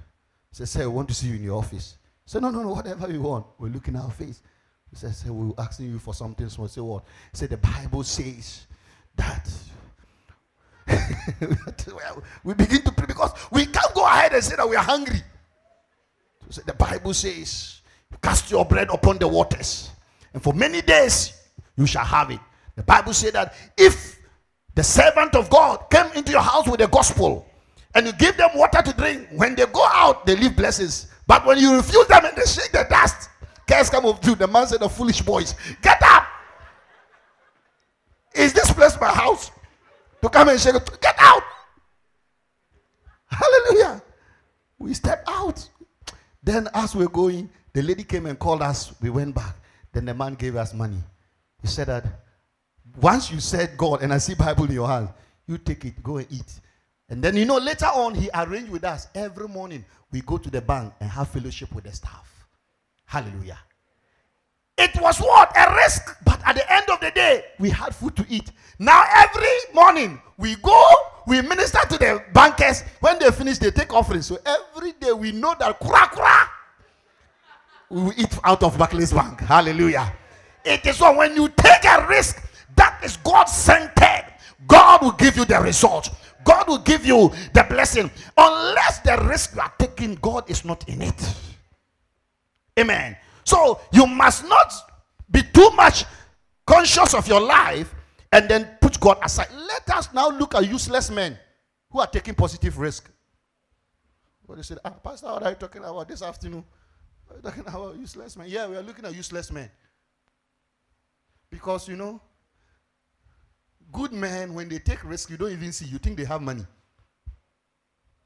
said, 0.54 0.68
Sir, 0.68 0.82
I 0.82 0.88
want 0.88 1.08
to 1.10 1.14
see 1.14 1.28
you 1.28 1.36
in 1.36 1.44
your 1.44 1.60
office. 1.60 1.96
He 2.26 2.32
said, 2.32 2.42
No, 2.42 2.50
no, 2.50 2.64
no, 2.64 2.70
whatever 2.70 3.08
you 3.08 3.22
want. 3.22 3.46
We're 3.60 3.68
looking 3.70 3.96
at 3.96 4.02
our 4.02 4.10
face. 4.10 4.42
He 4.90 4.96
said, 4.96 5.14
Sir, 5.14 5.32
we're 5.32 5.54
asking 5.60 5.92
you 5.92 6.00
for 6.00 6.16
something 6.16 6.50
small. 6.50 6.68
Say 6.68 6.82
what? 6.82 7.04
He 7.32 7.38
said, 7.38 7.52
The 7.52 7.58
Bible 7.58 8.02
says 8.02 8.66
that. 9.16 9.48
we 12.44 12.56
begin 12.56 12.82
to 12.82 12.92
pray 12.92 13.06
because 13.06 13.34
we 13.52 13.68
can't 13.68 13.94
go 13.94 14.08
ahead 14.08 14.34
and 14.34 14.44
say 14.44 14.56
that 14.56 14.68
we 14.68 14.76
are 14.76 14.84
hungry. 14.84 15.22
So 16.50 16.64
the 16.66 16.74
Bible 16.74 17.14
says, 17.14 17.82
Cast 18.24 18.50
your 18.50 18.66
bread 18.66 18.90
upon 18.90 19.20
the 19.20 19.28
waters, 19.28 19.92
and 20.34 20.42
for 20.42 20.54
many 20.54 20.82
days 20.82 21.40
you 21.78 21.86
shall 21.86 22.06
have 22.06 22.32
it. 22.32 22.40
The 22.76 22.82
Bible 22.82 23.14
says 23.14 23.34
that 23.34 23.54
if 23.78 24.19
the 24.80 24.84
servant 24.84 25.36
of 25.36 25.50
God 25.50 25.90
came 25.90 26.10
into 26.16 26.32
your 26.32 26.40
house 26.40 26.66
with 26.66 26.80
the 26.80 26.88
gospel 26.88 27.46
and 27.96 28.06
you 28.08 28.14
give 28.14 28.38
them 28.38 28.52
water 28.56 28.82
to 28.82 28.94
drink. 28.94 29.28
When 29.36 29.54
they 29.54 29.66
go 29.66 29.86
out, 29.86 30.26
they 30.26 30.38
leave 30.38 30.56
blessings. 30.56 31.08
But 31.28 31.46
when 31.46 31.58
you 31.58 31.76
refuse 31.76 32.08
them 32.08 32.24
and 32.24 32.34
they 32.34 32.46
shake 32.46 32.72
the 32.72 32.88
dust, 32.90 33.30
curse 33.68 33.90
come 33.90 34.06
of 34.06 34.26
you. 34.26 34.36
The 34.36 34.48
man 34.48 34.68
said, 34.68 34.80
The 34.80 34.88
foolish 34.88 35.22
boys, 35.22 35.54
get 35.82 36.02
up. 36.02 36.26
Is 38.34 38.54
this 38.54 38.72
place 38.72 38.98
my 39.02 39.10
house? 39.10 39.52
To 40.22 40.30
come 40.30 40.48
and 40.48 40.58
shake 40.58 40.76
it, 40.76 41.02
get 41.02 41.16
out. 41.20 41.44
Hallelujah. 43.28 44.02
We 44.78 44.94
step 44.94 45.26
out. 45.28 45.68
Then, 46.42 46.70
as 46.74 46.96
we're 46.96 47.10
going, 47.10 47.50
the 47.74 47.82
lady 47.82 48.06
came 48.06 48.28
and 48.28 48.40
called 48.40 48.62
us. 48.62 48.94
We 49.02 49.10
went 49.10 49.36
back. 49.36 49.58
Then 49.92 50.06
the 50.06 50.14
man 50.14 50.36
gave 50.36 50.56
us 50.56 50.74
money. 50.74 51.04
He 51.62 51.68
said 51.68 51.88
that 51.88 52.06
once 53.02 53.32
you 53.32 53.40
said 53.40 53.78
God 53.78 54.02
and 54.02 54.14
I 54.14 54.18
see 54.18 54.34
Bible 54.36 54.66
in 54.66 54.72
your 54.72 54.88
hand, 54.88 55.10
you 55.48 55.58
take 55.58 55.86
it, 55.86 56.02
go 56.04 56.18
and 56.18 56.28
eat. 56.30 56.60
And 57.10 57.24
then 57.24 57.36
you 57.36 57.46
know 57.46 57.58
later 57.58 57.88
on 57.88 58.14
he 58.14 58.30
arranged 58.34 58.72
with 58.72 58.84
us 58.84 59.08
every 59.16 59.48
morning 59.48 59.84
we 60.12 60.22
go 60.22 60.38
to 60.38 60.50
the 60.50 60.62
bank 60.62 60.94
and 61.00 61.10
have 61.10 61.30
fellowship 61.30 61.74
with 61.74 61.86
the 61.86 61.92
staff. 61.92 62.48
Hallelujah. 63.06 63.58
It 64.78 65.00
was 65.02 65.20
what? 65.20 65.52
A 65.58 65.76
risk. 65.76 66.16
But 66.24 66.42
at 66.46 66.56
the 66.56 66.72
end 66.72 66.90
of 66.90 67.00
the 67.02 67.12
day, 67.12 67.44
we 67.60 67.70
had 67.70 67.94
food 67.94 68.16
to 68.16 68.26
eat. 68.30 68.52
Now, 68.80 69.04
every 69.14 69.74
morning, 69.74 70.22
we 70.38 70.56
go, 70.56 70.84
we 71.28 71.42
minister 71.42 71.80
to 71.90 71.98
the 71.98 72.24
bankers. 72.34 72.84
When 73.02 73.20
they 73.20 73.30
finish, 73.32 73.58
they 73.58 73.72
take 73.72 73.94
offerings. 73.94 74.28
So 74.28 74.38
every 74.46 74.94
day, 74.94 75.12
we 75.12 75.34
know 75.34 75.54
that 75.60 75.80
kura 75.80 76.08
kura, 76.08 76.50
we 77.90 78.16
eat 78.16 78.38
out 78.44 78.64
of 78.64 78.78
Barclays 78.78 79.12
Bank. 79.12 79.42
Hallelujah. 79.42 80.14
It 80.64 80.86
is 80.86 80.98
so 80.98 81.16
when 81.16 81.36
you 81.36 81.50
take 81.50 81.84
a 81.84 82.08
risk, 82.08 82.42
that 82.80 83.02
is 83.04 83.18
God 83.18 83.46
centered. 83.46 84.26
God 84.68 85.02
will 85.02 85.12
give 85.12 85.36
you 85.36 85.44
the 85.44 85.60
result. 85.60 86.10
God 86.46 86.68
will 86.68 86.78
give 86.80 87.06
you 87.06 87.32
the 87.54 87.66
blessing. 87.70 88.10
Unless 88.38 89.00
the 89.00 89.18
risk 89.30 89.56
you 89.56 89.62
are 89.62 89.74
taking, 89.78 90.16
God 90.16 90.50
is 90.50 90.64
not 90.64 90.88
in 90.88 91.02
it. 91.02 91.36
Amen. 92.80 93.18
So 93.44 93.82
you 93.92 94.08
must 94.08 94.48
not 94.48 94.74
be 95.30 95.42
too 95.44 95.70
much 95.72 96.06
conscious 96.66 97.14
of 97.14 97.28
your 97.28 97.42
life 97.42 97.94
and 98.32 98.48
then 98.50 98.78
put 98.80 98.98
God 99.00 99.18
aside. 99.24 99.50
Let 99.54 99.90
us 99.90 100.14
now 100.14 100.30
look 100.30 100.56
at 100.56 100.66
useless 100.66 101.12
men 101.12 101.38
who 101.92 102.00
are 102.00 102.08
taking 102.08 102.34
positive 102.34 102.78
risk. 102.78 103.10
What 104.46 104.56
they 104.56 104.62
said, 104.62 104.80
ah, 104.86 104.92
Pastor, 104.92 105.28
what 105.28 105.44
are 105.44 105.50
you 105.50 105.56
talking 105.56 105.84
about 105.84 106.08
this 106.08 106.22
afternoon? 106.22 106.64
Are 107.30 107.36
you 107.36 107.42
talking 107.42 107.68
about 107.68 107.98
useless 107.98 108.38
men? 108.38 108.48
Yeah, 108.48 108.68
we 108.68 108.78
are 108.78 108.82
looking 108.82 109.06
at 109.06 109.14
useless 109.14 109.52
men. 109.52 109.70
Because 111.50 111.88
you 111.88 111.96
know, 111.96 112.22
good 113.92 114.12
men, 114.14 114.54
when 114.54 114.70
they 114.70 114.80
take 114.80 115.04
risk, 115.04 115.30
you 115.30 115.38
don't 115.38 115.52
even 115.52 115.72
see. 115.72 115.86
You 115.86 115.98
think 115.98 116.18
they 116.18 116.26
have 116.26 116.42
money. 116.42 116.66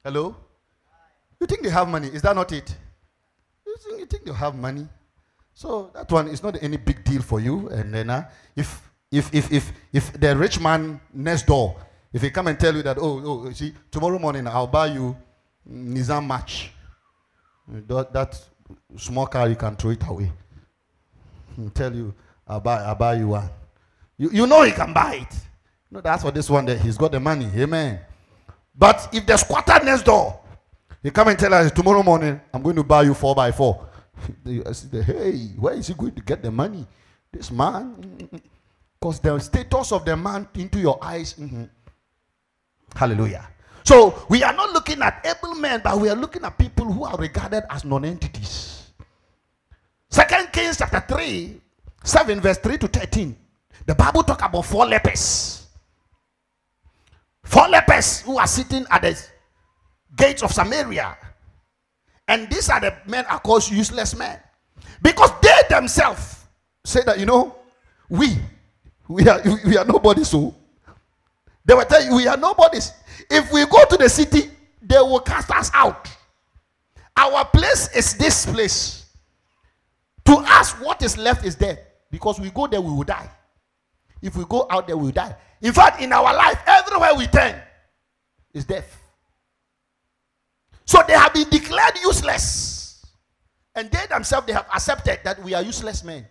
Hello? 0.04 0.36
You 1.40 1.48
think 1.48 1.64
they 1.64 1.70
have 1.70 1.88
money. 1.88 2.08
Is 2.08 2.22
that 2.22 2.36
not 2.36 2.52
it? 2.52 2.76
You 3.66 3.76
think, 3.78 4.00
you 4.00 4.06
think 4.06 4.26
they 4.26 4.34
have 4.34 4.56
money. 4.56 4.88
So 5.54 5.92
that 5.94 6.12
one 6.12 6.28
is 6.28 6.42
not 6.42 6.62
any 6.62 6.78
big 6.78 7.04
deal 7.04 7.22
for 7.22 7.40
you. 7.40 7.70
And 7.70 7.94
then 7.94 8.10
uh, 8.10 8.30
if 8.56 8.82
if 9.12 9.34
if 9.34 9.52
if 9.52 9.72
if 9.92 10.14
the 10.14 10.36
rich 10.36 10.60
man 10.60 11.00
next 11.14 11.46
door, 11.46 11.76
if 12.12 12.22
he 12.22 12.30
come 12.30 12.48
and 12.48 12.60
tell 12.60 12.76
you 12.76 12.84
that, 12.84 12.98
oh, 12.98 13.22
oh, 13.26 13.52
see, 13.52 13.74
tomorrow 13.92 14.20
morning 14.20 14.48
I'll 14.48 14.68
buy 14.68 14.88
you 14.88 15.16
Nissan 15.70 16.26
March. 16.26 16.72
That, 17.68 18.12
that 18.14 18.40
small 18.98 19.28
car 19.28 19.48
you 19.48 19.56
can 19.56 19.76
throw 19.76 19.92
it 19.92 20.04
away. 20.08 20.32
He'll 21.56 21.70
tell 21.70 21.94
you, 21.96 22.14
I'll 22.48 22.60
buy, 22.60 22.84
I'll 22.84 22.96
buy 22.96 23.16
you 23.16 23.30
one. 23.30 23.50
You, 24.18 24.30
you 24.32 24.48
know 24.48 24.64
he 24.64 24.72
can 24.72 24.94
buy 24.94 25.26
it. 25.28 25.36
No, 25.94 26.02
that's 26.02 26.24
for 26.24 26.32
this 26.32 26.50
one 26.50 26.66
that 26.66 26.80
he's 26.80 26.98
got 26.98 27.12
the 27.12 27.20
money. 27.20 27.48
Amen. 27.56 28.00
But 28.76 29.10
if 29.14 29.28
the 29.28 29.38
squatter 29.38 29.86
next 29.86 30.02
door, 30.02 30.40
he 31.04 31.12
come 31.12 31.28
and 31.28 31.38
tell 31.38 31.54
us 31.54 31.72
tomorrow 31.72 32.02
morning, 32.02 32.42
I'm 32.52 32.64
going 32.64 32.78
to 32.78 32.84
buy 32.84 33.04
you 33.04 33.14
four 33.14 33.36
by 33.36 33.52
four. 33.52 33.88
hey, 34.44 35.52
where 35.56 35.76
is 35.76 35.86
he 35.86 35.94
going 35.94 36.16
to 36.16 36.22
get 36.24 36.42
the 36.42 36.50
money? 36.50 36.88
This 37.32 37.52
man, 37.52 38.28
because 39.00 39.20
the 39.20 39.38
status 39.38 39.92
of 39.92 40.04
the 40.04 40.18
man 40.18 40.48
into 40.56 40.80
your 40.80 40.98
eyes. 41.00 41.36
Mm-hmm. 41.36 41.66
Hallelujah. 42.96 43.48
So 43.84 44.26
we 44.30 44.42
are 44.42 44.54
not 44.54 44.72
looking 44.72 45.00
at 45.04 45.24
able 45.24 45.54
men, 45.54 45.82
but 45.84 46.00
we 46.00 46.10
are 46.10 46.16
looking 46.16 46.44
at 46.44 46.58
people 46.58 46.92
who 46.92 47.04
are 47.04 47.18
regarded 47.18 47.66
as 47.70 47.86
non-entities. 47.86 48.94
Second 50.10 50.52
Kings 50.52 50.78
chapter 50.78 51.04
3, 51.08 51.62
7, 52.04 52.42
verse 52.42 52.58
3 52.58 52.78
to 52.80 52.88
13. 52.88 53.38
The 53.86 53.94
Bible 53.94 54.24
talk 54.24 54.42
about 54.44 54.66
four 54.66 54.88
lepers. 54.88 55.63
Four 57.44 57.68
lepers 57.70 58.22
who 58.22 58.38
are 58.38 58.48
sitting 58.48 58.86
at 58.90 59.02
the 59.02 59.28
gates 60.16 60.44
of 60.44 60.52
Samaria. 60.52 61.18
And 62.28 62.50
these 62.50 62.70
are 62.70 62.80
the 62.80 62.96
men 63.06 63.26
are 63.26 63.40
called 63.40 63.70
useless 63.70 64.16
men. 64.16 64.40
Because 65.02 65.32
they 65.42 65.56
themselves 65.70 66.46
say 66.84 67.02
that, 67.06 67.20
you 67.20 67.26
know, 67.26 67.56
we, 68.10 68.38
we 69.08 69.28
are, 69.28 69.42
we 69.66 69.78
are 69.78 69.86
nobody. 69.86 70.24
So 70.24 70.38
oh. 70.40 70.56
they 71.66 71.74
were 71.74 71.86
telling 71.86 72.08
you, 72.10 72.16
we 72.16 72.28
are 72.28 72.38
nobodies. 72.38 72.92
If 73.30 73.52
we 73.52 73.66
go 73.66 73.86
to 73.86 73.98
the 73.98 74.10
city, 74.10 74.50
they 74.82 74.98
will 75.00 75.20
cast 75.20 75.52
us 75.52 75.72
out. 75.74 76.10
Our 77.16 77.46
place 77.46 77.90
is 77.96 78.18
this 78.18 78.46
place. 78.46 79.06
To 80.26 80.34
us, 80.38 80.72
what 80.74 81.02
is 81.04 81.18
left 81.18 81.46
is 81.46 81.56
death. 81.56 81.80
Because 82.10 82.40
we 82.40 82.50
go 82.50 82.68
there, 82.68 82.82
we 82.82 82.92
will 82.92 83.04
die. 83.04 83.30
If 84.24 84.38
we 84.38 84.46
go 84.46 84.66
out 84.70 84.88
there, 84.88 84.96
we 84.96 85.04
will 85.04 85.12
die. 85.12 85.36
In 85.62 85.74
fact, 85.74 86.02
in 86.02 86.14
our 86.14 86.34
life, 86.34 86.58
everywhere 86.66 87.14
we 87.16 87.28
turn 87.28 87.62
is 88.54 88.64
death. 88.64 89.04
So 90.86 91.04
they 91.06 91.14
have 91.14 91.34
been 91.34 91.50
declared 91.50 92.00
useless. 92.02 93.06
And 93.76 93.92
they 93.92 94.06
themselves 94.08 94.48
they 94.48 94.54
have 94.54 94.68
accepted 94.74 95.20
that 95.26 95.44
we 95.44 95.54
are 95.54 95.62
useless 95.62 96.06
men. 96.06 96.26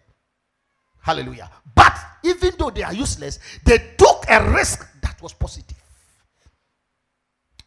Hallelujah. 1.01 1.51
But 1.75 1.95
even 2.25 2.53
though 2.59 2.71
they 2.71 2.83
are 2.83 2.95
useless, 2.95 3.39
they 3.65 3.79
took 3.99 4.25
a 4.31 4.51
risk 4.53 4.89
that 5.03 5.21
was 5.21 5.35
positive. 5.35 5.77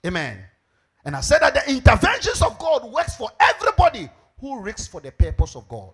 Amen. 0.06 0.44
And 1.04 1.16
I 1.16 1.22
said 1.22 1.40
that 1.42 1.54
the 1.54 1.70
interventions 1.72 2.42
of 2.42 2.58
God 2.58 2.92
works 2.92 3.16
for 3.16 3.30
everybody 3.40 4.10
who 4.40 4.60
risks 4.60 4.88
for 4.88 5.02
the 5.02 5.12
purpose 5.12 5.56
of 5.56 5.68
God. 5.68 5.94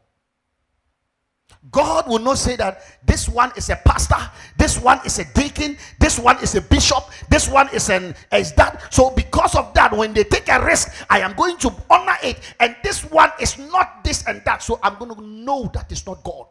God 1.72 2.08
will 2.08 2.20
not 2.20 2.38
say 2.38 2.56
that 2.58 2.82
this 3.06 3.30
one 3.30 3.52
is 3.56 3.70
a 3.70 3.76
pastor, 3.76 4.18
this 4.58 4.80
one 4.80 5.00
is 5.06 5.20
a 5.20 5.26
deacon, 5.34 5.78
this 6.00 6.20
one 6.20 6.42
is 6.44 6.56
a 6.56 6.62
bishop, 6.62 7.04
this 7.30 7.48
one 7.48 7.70
is 7.74 7.90
an 7.90 8.16
is 8.32 8.52
that. 8.54 8.94
So 8.94 9.12
because 9.12 9.56
of 9.56 9.74
that, 9.76 9.96
when 9.96 10.14
they 10.14 10.24
take 10.24 10.50
a 10.50 10.64
risk, 10.64 11.06
I 11.10 11.20
am 11.20 11.34
going 11.34 11.58
to 11.58 11.74
honor 11.90 12.18
it, 12.24 12.40
and 12.60 12.76
this 12.84 13.04
one 13.06 13.32
is 13.40 13.58
not 13.58 14.04
this 14.04 14.26
and 14.28 14.42
that. 14.46 14.64
So 14.64 14.80
I'm 14.84 14.98
going 14.98 15.16
to 15.16 15.22
know 15.22 15.70
that 15.74 15.92
it's 15.92 16.06
not 16.06 16.24
God. 16.24 16.48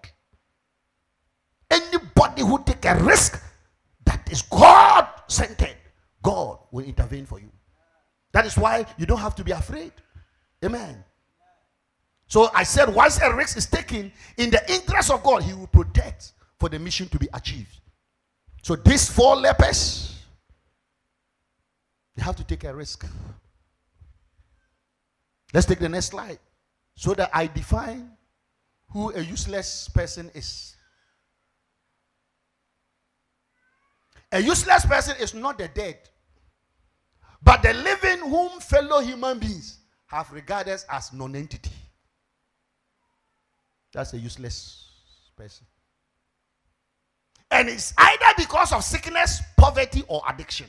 Anybody 1.71 2.43
who 2.43 2.63
take 2.65 2.85
a 2.85 2.97
risk 2.97 3.43
that 4.05 4.31
is 4.31 4.43
God 4.43 5.07
centered, 5.29 5.77
God 6.23 6.59
will 6.73 6.85
intervene 6.85 7.27
for 7.27 7.39
you. 7.39 7.51
That 8.33 8.47
is 8.47 8.57
why 8.57 8.87
you 8.97 9.07
don't 9.07 9.21
have 9.21 9.35
to 9.37 9.45
be 9.45 9.53
afraid. 9.53 9.93
Amen. 10.65 11.05
So 12.31 12.49
I 12.55 12.63
said, 12.63 12.89
once 12.95 13.21
a 13.21 13.35
risk 13.35 13.57
is 13.57 13.67
taken 13.67 14.13
in 14.37 14.51
the 14.51 14.73
interest 14.73 15.11
of 15.11 15.21
God, 15.25 15.43
He 15.43 15.53
will 15.53 15.67
protect 15.67 16.33
for 16.61 16.69
the 16.69 16.79
mission 16.79 17.09
to 17.09 17.19
be 17.19 17.29
achieved. 17.35 17.81
So 18.63 18.77
these 18.77 19.11
four 19.11 19.35
lepers, 19.35 20.17
they 22.15 22.23
have 22.23 22.37
to 22.37 22.45
take 22.45 22.63
a 22.63 22.73
risk. 22.73 23.05
Let's 25.53 25.67
take 25.67 25.81
the 25.81 25.89
next 25.89 26.07
slide 26.07 26.39
so 26.95 27.15
that 27.15 27.31
I 27.35 27.49
define 27.49 28.13
who 28.91 29.13
a 29.13 29.21
useless 29.21 29.89
person 29.89 30.31
is. 30.33 30.77
A 34.31 34.41
useless 34.41 34.87
person 34.87 35.17
is 35.21 35.35
not 35.35 35.59
the 35.59 35.67
dead, 35.67 35.99
but 37.43 37.61
the 37.65 37.75
living 37.75 38.21
whom 38.21 38.61
fellow 38.61 39.01
human 39.01 39.41
beings 39.41 39.79
have 40.07 40.31
regarded 40.31 40.79
as 40.89 41.13
non 41.13 41.35
entity. 41.35 41.73
That's 43.93 44.13
a 44.15 44.19
useless 44.19 44.87
person. 45.37 45.67
And 47.51 47.69
it's 47.69 47.93
either 47.97 48.35
because 48.37 48.73
of 48.73 48.85
sickness, 48.85 49.43
poverty, 49.57 50.05
or 50.07 50.23
addiction. 50.29 50.67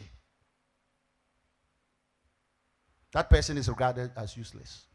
That 3.13 3.29
person 3.29 3.57
is 3.57 3.69
regarded 3.69 4.11
as 4.15 4.35
useless. 4.35 4.85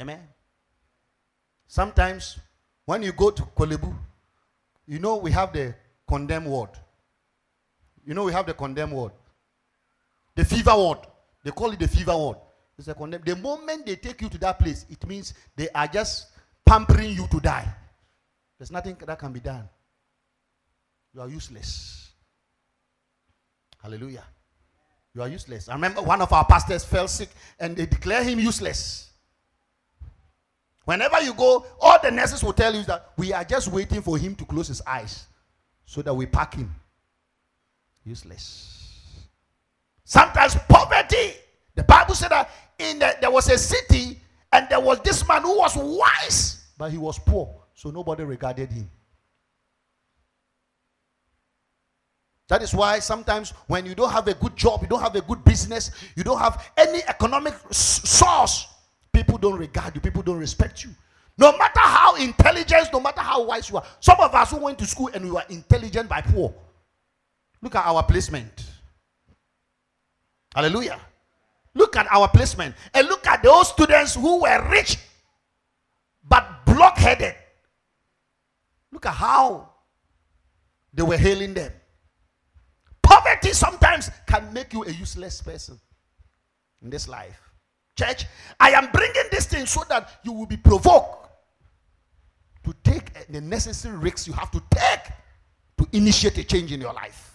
Amen. 0.00 0.20
Sometimes 1.68 2.38
when 2.84 3.02
you 3.02 3.12
go 3.12 3.30
to 3.30 3.42
Korle 3.42 3.80
Bu, 3.80 3.94
you 4.86 4.98
know 4.98 5.16
we 5.16 5.30
have 5.30 5.52
the 5.52 5.74
condemned 6.08 6.46
ward. 6.46 6.70
You 8.04 8.14
know 8.14 8.24
we 8.24 8.32
have 8.32 8.46
the 8.46 8.54
condemned 8.54 8.92
ward. 8.92 9.12
The 10.34 10.44
fever 10.44 10.74
ward. 10.74 10.98
They 11.44 11.50
call 11.50 11.70
it 11.70 11.78
the 11.78 11.88
fever 11.88 12.16
ward. 12.16 12.38
It's 12.78 12.88
a. 12.88 12.94
The 12.94 13.36
moment 13.36 13.86
they 13.86 13.96
take 13.96 14.22
you 14.22 14.28
to 14.30 14.38
that 14.38 14.58
place, 14.58 14.86
it 14.90 15.06
means 15.06 15.34
they 15.54 15.68
are 15.74 15.86
just 15.86 16.28
pampering 16.66 17.10
you 17.10 17.26
to 17.28 17.40
die. 17.40 17.68
There's 18.58 18.70
nothing 18.70 18.96
that 19.06 19.18
can 19.18 19.32
be 19.32 19.40
done. 19.40 19.68
You 21.14 21.20
are 21.20 21.28
useless. 21.28 22.10
Hallelujah. 23.82 24.24
You 25.14 25.22
are 25.22 25.28
useless. 25.28 25.68
I 25.68 25.74
remember 25.74 26.00
one 26.00 26.22
of 26.22 26.32
our 26.32 26.44
pastors 26.44 26.84
fell 26.84 27.08
sick 27.08 27.28
and 27.58 27.76
they 27.76 27.86
declare 27.86 28.24
him 28.24 28.38
useless. 28.38 29.10
Whenever 30.84 31.20
you 31.20 31.34
go, 31.34 31.66
all 31.80 31.98
the 32.02 32.10
nurses 32.10 32.42
will 32.42 32.52
tell 32.52 32.74
you 32.74 32.82
that 32.84 33.12
we 33.16 33.32
are 33.32 33.44
just 33.44 33.68
waiting 33.68 34.02
for 34.02 34.16
him 34.16 34.34
to 34.36 34.44
close 34.44 34.68
his 34.68 34.82
eyes 34.86 35.26
so 35.84 36.02
that 36.02 36.14
we 36.14 36.26
pack 36.26 36.54
him. 36.54 36.74
Useless. 38.04 38.72
Sometimes 40.04 40.56
poverty, 40.68 41.34
the 41.74 41.84
Bible 41.84 42.14
said 42.14 42.30
that 42.30 42.50
in 42.78 42.98
the, 42.98 43.16
there 43.20 43.30
was 43.30 43.48
a 43.48 43.58
city 43.58 44.18
and 44.52 44.68
there 44.68 44.80
was 44.80 45.00
this 45.00 45.26
man 45.26 45.42
who 45.42 45.58
was 45.58 45.76
wise, 45.76 46.64
but 46.78 46.90
he 46.90 46.98
was 46.98 47.18
poor, 47.18 47.62
so 47.74 47.90
nobody 47.90 48.24
regarded 48.24 48.70
him. 48.70 48.90
That 52.48 52.62
is 52.62 52.74
why 52.74 52.98
sometimes 52.98 53.50
when 53.66 53.86
you 53.86 53.94
don't 53.94 54.10
have 54.10 54.28
a 54.28 54.34
good 54.34 54.56
job, 54.56 54.82
you 54.82 54.88
don't 54.88 55.00
have 55.00 55.16
a 55.16 55.22
good 55.22 55.42
business, 55.42 55.90
you 56.16 56.22
don't 56.22 56.38
have 56.38 56.70
any 56.76 57.02
economic 57.08 57.54
source, 57.70 58.66
people 59.12 59.38
don't 59.38 59.58
regard 59.58 59.94
you, 59.94 60.00
people 60.00 60.22
don't 60.22 60.38
respect 60.38 60.84
you. 60.84 60.90
No 61.38 61.56
matter 61.56 61.80
how 61.80 62.16
intelligent, 62.16 62.92
no 62.92 63.00
matter 63.00 63.22
how 63.22 63.42
wise 63.42 63.70
you 63.70 63.78
are. 63.78 63.84
Some 64.00 64.20
of 64.20 64.34
us 64.34 64.50
who 64.50 64.58
went 64.58 64.78
to 64.80 64.86
school 64.86 65.08
and 65.14 65.24
we 65.24 65.30
were 65.30 65.44
intelligent 65.48 66.08
by 66.08 66.20
poor. 66.20 66.54
Look 67.62 67.74
at 67.74 67.86
our 67.86 68.02
placement. 68.02 68.66
Hallelujah. 70.54 71.00
Look 71.74 71.96
at 71.96 72.06
our 72.10 72.28
placement. 72.28 72.74
And 72.94 73.06
look 73.08 73.26
at 73.26 73.42
those 73.42 73.68
students 73.68 74.14
who 74.14 74.42
were 74.42 74.70
rich 74.70 74.98
but 76.28 76.64
blockheaded. 76.66 77.34
Look 78.90 79.06
at 79.06 79.14
how 79.14 79.70
they 80.92 81.02
were 81.02 81.16
hailing 81.16 81.54
them. 81.54 81.72
Poverty 83.02 83.52
sometimes 83.52 84.10
can 84.26 84.52
make 84.52 84.72
you 84.72 84.84
a 84.84 84.90
useless 84.90 85.40
person 85.40 85.80
in 86.82 86.90
this 86.90 87.08
life. 87.08 87.40
Church, 87.96 88.26
I 88.58 88.70
am 88.70 88.90
bringing 88.92 89.24
this 89.30 89.46
thing 89.46 89.66
so 89.66 89.82
that 89.88 90.20
you 90.24 90.32
will 90.32 90.46
be 90.46 90.56
provoked 90.56 91.28
to 92.64 92.74
take 92.84 93.28
the 93.28 93.40
necessary 93.40 93.96
risks 93.96 94.26
you 94.26 94.32
have 94.34 94.50
to 94.50 94.62
take 94.70 95.12
to 95.78 95.86
initiate 95.96 96.38
a 96.38 96.44
change 96.44 96.72
in 96.72 96.80
your 96.80 96.92
life. 96.92 97.34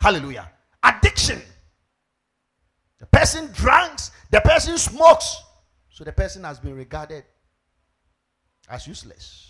Hallelujah. 0.00 0.50
Addiction. 0.82 1.40
Person 3.22 3.52
drinks, 3.52 4.10
the 4.32 4.40
person 4.40 4.76
smokes, 4.76 5.44
so 5.88 6.02
the 6.02 6.10
person 6.10 6.42
has 6.42 6.58
been 6.58 6.74
regarded 6.74 7.22
as 8.68 8.88
useless. 8.88 9.48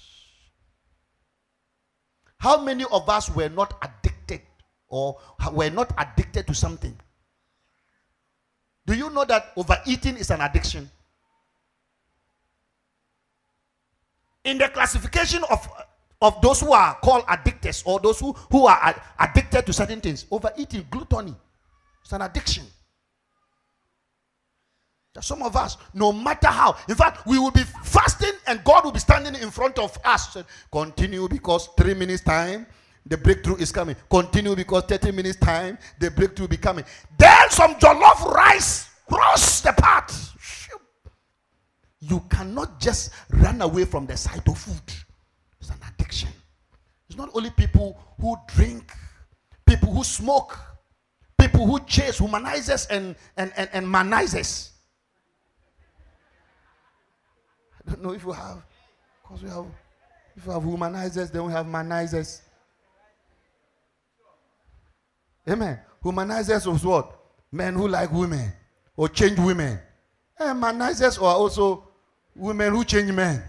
How 2.36 2.60
many 2.60 2.84
of 2.92 3.08
us 3.08 3.30
were 3.34 3.48
not 3.48 3.72
addicted 3.80 4.42
or 4.88 5.18
were 5.52 5.70
not 5.70 5.90
addicted 5.96 6.46
to 6.48 6.54
something? 6.54 6.94
Do 8.84 8.92
you 8.92 9.08
know 9.08 9.24
that 9.24 9.52
overeating 9.56 10.18
is 10.18 10.30
an 10.30 10.42
addiction? 10.42 10.90
In 14.44 14.58
the 14.58 14.68
classification 14.68 15.44
of, 15.50 15.66
of 16.20 16.42
those 16.42 16.60
who 16.60 16.74
are 16.74 16.96
called 16.96 17.24
addictors 17.26 17.82
or 17.86 18.00
those 18.00 18.20
who, 18.20 18.34
who 18.50 18.66
are 18.66 19.02
addicted 19.18 19.64
to 19.64 19.72
certain 19.72 20.02
things, 20.02 20.26
overeating, 20.30 20.86
gluttony, 20.90 21.34
it's 22.02 22.12
an 22.12 22.20
addiction. 22.20 22.66
Some 25.20 25.42
of 25.42 25.56
us, 25.56 25.76
no 25.92 26.10
matter 26.10 26.46
how, 26.46 26.76
in 26.88 26.94
fact, 26.94 27.26
we 27.26 27.38
will 27.38 27.50
be 27.50 27.64
fasting 27.84 28.32
and 28.46 28.64
God 28.64 28.84
will 28.84 28.92
be 28.92 28.98
standing 28.98 29.34
in 29.34 29.50
front 29.50 29.78
of 29.78 29.98
us. 30.04 30.38
Continue 30.70 31.28
because 31.28 31.68
three 31.76 31.92
minutes 31.92 32.22
time, 32.22 32.66
the 33.04 33.18
breakthrough 33.18 33.56
is 33.56 33.70
coming. 33.70 33.94
Continue 34.08 34.56
because 34.56 34.84
30 34.84 35.12
minutes 35.12 35.36
time, 35.36 35.76
the 35.98 36.10
breakthrough 36.10 36.44
will 36.44 36.50
be 36.50 36.56
coming. 36.56 36.84
Then 37.18 37.50
some 37.50 37.74
jollof 37.74 38.24
rice 38.32 38.88
cross 39.06 39.60
the 39.60 39.72
path. 39.72 40.30
You 42.00 42.24
cannot 42.30 42.80
just 42.80 43.10
run 43.30 43.60
away 43.60 43.84
from 43.84 44.06
the 44.06 44.16
sight 44.16 44.48
of 44.48 44.56
food. 44.56 44.92
It's 45.60 45.68
an 45.70 45.76
addiction. 45.88 46.30
It's 47.08 47.18
not 47.18 47.28
only 47.34 47.50
people 47.50 48.00
who 48.18 48.34
drink, 48.48 48.92
people 49.66 49.92
who 49.92 50.02
smoke, 50.04 50.58
people 51.38 51.66
who 51.66 51.78
chase, 51.80 52.18
humanizers 52.18 52.86
and, 52.88 53.14
and, 53.36 53.52
and, 53.56 53.68
and. 53.72 53.86
I 58.04 58.12
if 58.14 58.24
you 58.24 58.32
have, 58.32 58.62
because 59.22 59.42
we 59.42 59.50
have, 59.50 59.66
if 60.36 60.46
you 60.46 60.52
have 60.52 60.62
humanizers, 60.62 61.30
then 61.30 61.44
we 61.44 61.52
have 61.52 61.66
manizers. 61.66 62.40
Amen. 65.48 65.78
Humanizers 66.04 66.70
was 66.70 66.84
what? 66.84 67.18
Men 67.50 67.74
who 67.74 67.88
like 67.88 68.10
women 68.12 68.52
or 68.96 69.08
change 69.08 69.38
women. 69.38 69.78
And 70.38 70.62
manizers 70.62 71.18
are 71.18 71.34
also 71.34 71.88
women 72.34 72.72
who 72.72 72.84
change 72.84 73.12
men. 73.12 73.42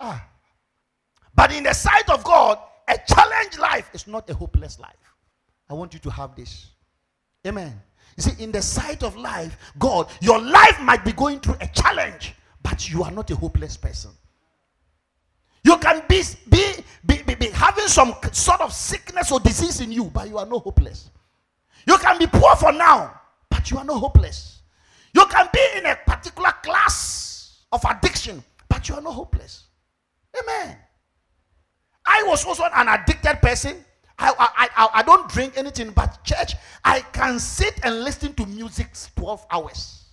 Ah. 0.00 0.24
But 1.34 1.52
in 1.52 1.64
the 1.64 1.72
sight 1.72 2.08
of 2.10 2.22
God, 2.24 2.58
a 2.88 2.98
challenged 3.06 3.58
life 3.58 3.90
is 3.92 4.06
not 4.06 4.28
a 4.30 4.34
hopeless 4.34 4.78
life. 4.78 4.94
I 5.68 5.74
want 5.74 5.92
you 5.92 6.00
to 6.00 6.10
have 6.10 6.34
this. 6.34 6.70
Amen. 7.46 7.80
You 8.16 8.22
see, 8.22 8.42
in 8.42 8.50
the 8.50 8.62
sight 8.62 9.02
of 9.02 9.16
life, 9.16 9.56
God, 9.78 10.08
your 10.20 10.40
life 10.40 10.80
might 10.80 11.04
be 11.04 11.12
going 11.12 11.40
through 11.40 11.56
a 11.60 11.68
challenge 11.68 12.34
but 12.62 12.90
you 12.90 13.02
are 13.02 13.10
not 13.10 13.30
a 13.30 13.36
hopeless 13.36 13.76
person. 13.76 14.10
You 15.64 15.76
can 15.78 16.02
be, 16.08 16.22
be, 16.48 16.74
be, 17.04 17.22
be, 17.22 17.34
be 17.34 17.46
having 17.50 17.88
some 17.88 18.14
sort 18.32 18.60
of 18.60 18.72
sickness 18.72 19.30
or 19.32 19.40
disease 19.40 19.80
in 19.80 19.92
you, 19.92 20.04
but 20.04 20.28
you 20.28 20.38
are 20.38 20.46
not 20.46 20.62
hopeless. 20.62 21.10
You 21.86 21.98
can 21.98 22.18
be 22.18 22.26
poor 22.26 22.54
for 22.56 22.72
now, 22.72 23.20
but 23.50 23.70
you 23.70 23.78
are 23.78 23.84
not 23.84 23.98
hopeless. 23.98 24.62
You 25.14 25.24
can 25.26 25.48
be 25.52 25.60
in 25.76 25.86
a 25.86 25.96
particular 26.06 26.52
class 26.62 27.64
of 27.72 27.84
addiction, 27.84 28.42
but 28.68 28.88
you 28.88 28.94
are 28.94 29.00
not 29.00 29.14
hopeless. 29.14 29.64
Amen. 30.40 30.76
I 32.06 32.22
was 32.26 32.44
also 32.44 32.64
an 32.64 32.88
addicted 32.88 33.40
person. 33.42 33.84
I, 34.18 34.32
I, 34.38 34.68
I, 34.76 34.88
I 34.94 35.02
don't 35.02 35.28
drink 35.28 35.54
anything 35.56 35.90
but 35.90 36.22
church. 36.24 36.54
I 36.84 37.00
can 37.00 37.38
sit 37.38 37.78
and 37.84 38.02
listen 38.04 38.34
to 38.34 38.46
music 38.46 38.88
12 39.16 39.46
hours. 39.50 40.04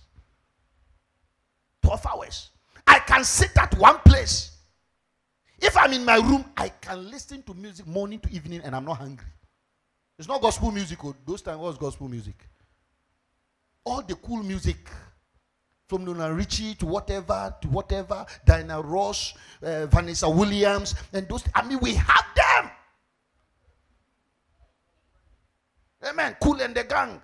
12 1.86 2.06
hours. 2.06 2.50
I 2.84 2.98
can 2.98 3.22
sit 3.22 3.56
at 3.56 3.78
one 3.78 3.98
place. 4.00 4.56
If 5.60 5.76
I'm 5.76 5.92
in 5.92 6.04
my 6.04 6.16
room, 6.16 6.44
I 6.56 6.68
can 6.68 7.08
listen 7.08 7.42
to 7.44 7.54
music 7.54 7.86
morning 7.86 8.18
to 8.20 8.30
evening 8.32 8.60
and 8.64 8.74
I'm 8.74 8.84
not 8.84 8.96
hungry. 8.98 9.26
It's 10.18 10.26
not 10.26 10.42
gospel 10.42 10.72
music. 10.72 10.98
Oh, 11.04 11.14
those 11.24 11.42
times 11.42 11.60
was 11.60 11.78
gospel 11.78 12.08
music. 12.08 12.34
All 13.84 14.02
the 14.02 14.16
cool 14.16 14.42
music. 14.42 14.78
From 15.88 16.04
Lionel 16.04 16.32
Richie 16.32 16.74
to 16.74 16.86
whatever, 16.86 17.54
to 17.62 17.68
whatever, 17.68 18.26
Diana 18.44 18.82
Ross, 18.82 19.34
uh, 19.62 19.86
Vanessa 19.86 20.28
Williams, 20.28 20.96
and 21.12 21.28
those. 21.28 21.44
I 21.54 21.64
mean, 21.64 21.78
we 21.80 21.94
have 21.94 22.24
them. 22.34 22.70
Amen. 26.10 26.36
Kool 26.42 26.60
and 26.60 26.74
the 26.74 26.82
Gang. 26.82 27.22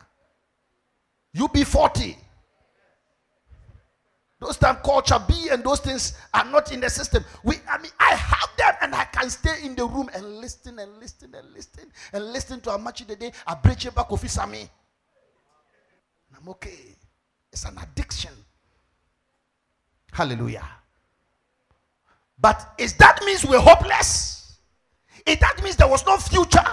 UB40. 1.37 2.14
Those 4.42 4.57
time 4.57 4.78
culture 4.85 5.20
B 5.28 5.50
and 5.52 5.62
those 5.62 5.78
things 5.78 6.14
are 6.35 6.44
not 6.44 6.72
in 6.72 6.81
the 6.81 6.90
system. 6.90 7.24
We, 7.44 7.59
I 7.70 7.78
mean, 7.78 7.92
I 8.00 8.16
have 8.16 8.48
them 8.59 8.74
and 8.81 8.92
I 8.92 9.05
can 9.05 9.31
stay 9.31 9.64
in 9.64 9.76
the 9.76 9.87
room 9.87 10.11
and 10.12 10.38
listen 10.38 10.81
and 10.81 10.98
listen 10.98 11.33
and 11.33 11.55
listen 11.55 11.85
and 12.12 12.33
listen 12.33 12.61
to 12.62 12.70
Amakye 12.70 13.07
Dede. 13.07 13.33
I 13.46 13.55
break 13.55 13.83
back 13.94 14.09
Kofi 14.09 14.28
Sammy. 14.28 14.68
I'm 16.37 16.48
okay. 16.48 16.96
It's 17.52 17.64
an 17.66 17.78
addiction. 17.81 18.33
Hallelujah. 20.11 20.66
But 22.37 22.74
is 22.78 22.94
that 22.94 23.20
means 23.24 23.44
we're 23.44 23.61
hopeless? 23.61 24.59
If 25.24 25.38
that 25.38 25.62
means 25.62 25.76
there 25.76 25.87
was 25.87 26.05
no 26.05 26.16
future? 26.16 26.66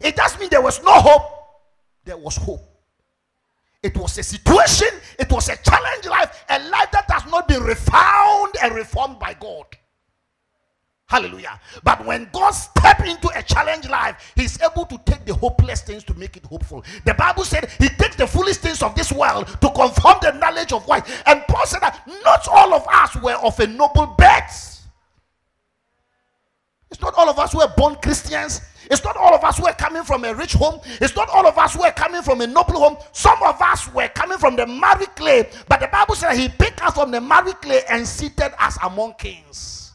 It 0.00 0.16
does 0.16 0.38
mean 0.40 0.48
there 0.48 0.62
was 0.62 0.82
no 0.82 0.92
hope. 0.92 1.22
There 2.02 2.16
was 2.16 2.36
hope. 2.36 2.69
It 3.82 3.96
was 3.96 4.18
a 4.18 4.22
situation, 4.22 4.88
it 5.18 5.30
was 5.32 5.48
a 5.48 5.56
challenge 5.56 6.06
life, 6.06 6.44
a 6.50 6.58
life 6.68 6.90
that 6.92 7.10
has 7.10 7.30
not 7.30 7.48
been 7.48 7.62
refound 7.62 8.54
and 8.62 8.74
reformed 8.74 9.18
by 9.18 9.34
God. 9.34 9.64
Hallelujah. 11.10 11.58
But 11.82 12.06
when 12.06 12.28
God 12.32 12.52
steps 12.52 13.08
into 13.08 13.28
a 13.36 13.42
challenge 13.42 13.88
life, 13.88 14.32
He's 14.36 14.60
able 14.62 14.84
to 14.86 14.96
take 15.04 15.24
the 15.24 15.34
hopeless 15.34 15.80
things 15.80 16.04
to 16.04 16.14
make 16.14 16.36
it 16.36 16.44
hopeful. 16.44 16.84
The 17.04 17.14
Bible 17.14 17.42
said 17.42 17.68
He 17.80 17.88
takes 17.88 18.14
the 18.14 18.28
foolish 18.28 18.58
things 18.58 18.80
of 18.80 18.94
this 18.94 19.10
world 19.10 19.48
to 19.48 19.70
confirm 19.70 20.18
the 20.22 20.32
knowledge 20.38 20.72
of 20.72 20.86
what. 20.86 21.10
And 21.26 21.42
Paul 21.48 21.66
said 21.66 21.80
that 21.80 22.06
not 22.22 22.46
all 22.48 22.74
of 22.74 22.86
us 22.88 23.16
were 23.16 23.34
of 23.34 23.58
a 23.58 23.66
noble 23.66 24.14
birth. 24.16 24.86
It's 26.92 27.00
not 27.00 27.14
all 27.16 27.28
of 27.28 27.38
us 27.40 27.52
who 27.52 27.60
are 27.60 27.72
born 27.76 27.96
Christians. 27.96 28.60
It's 28.90 29.04
not 29.04 29.16
all 29.16 29.32
of 29.34 29.44
us 29.44 29.56
who 29.56 29.66
are 29.66 29.74
coming 29.74 30.02
from 30.02 30.24
a 30.24 30.34
rich 30.34 30.52
home. 30.52 30.80
It's 31.00 31.14
not 31.14 31.28
all 31.30 31.46
of 31.46 31.56
us 31.56 31.74
who 31.74 31.84
are 31.84 31.92
coming 31.92 32.22
from 32.22 32.40
a 32.40 32.46
noble 32.46 32.80
home. 32.80 32.96
Some 33.12 33.40
of 33.44 33.62
us 33.62 33.92
were 33.94 34.08
coming 34.08 34.36
from 34.36 34.56
the 34.56 34.66
married 34.66 35.14
clay. 35.14 35.48
But 35.68 35.78
the 35.78 35.86
Bible 35.86 36.16
says 36.16 36.36
he 36.36 36.48
picked 36.48 36.82
us 36.82 36.94
from 36.94 37.12
the 37.12 37.20
married 37.20 37.62
clay 37.62 37.82
and 37.88 38.06
seated 38.06 38.52
us 38.58 38.76
among 38.82 39.14
kings. 39.14 39.92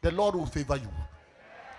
The 0.00 0.10
Lord 0.12 0.36
will 0.36 0.46
favor 0.46 0.76
you. 0.76 0.88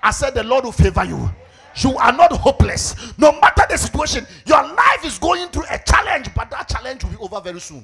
I 0.03 0.11
said, 0.11 0.35
The 0.35 0.43
Lord 0.43 0.65
will 0.65 0.71
favor 0.71 1.03
you. 1.03 1.31
You 1.77 1.97
are 1.97 2.11
not 2.11 2.31
hopeless. 2.31 3.17
No 3.17 3.31
matter 3.31 3.63
the 3.67 3.77
situation, 3.77 4.27
your 4.45 4.61
life 4.61 5.03
is 5.03 5.17
going 5.17 5.47
through 5.49 5.65
a 5.71 5.79
challenge, 5.79 6.29
but 6.35 6.51
that 6.51 6.67
challenge 6.67 7.03
will 7.03 7.11
be 7.11 7.17
over 7.17 7.41
very 7.41 7.59
soon. 7.59 7.83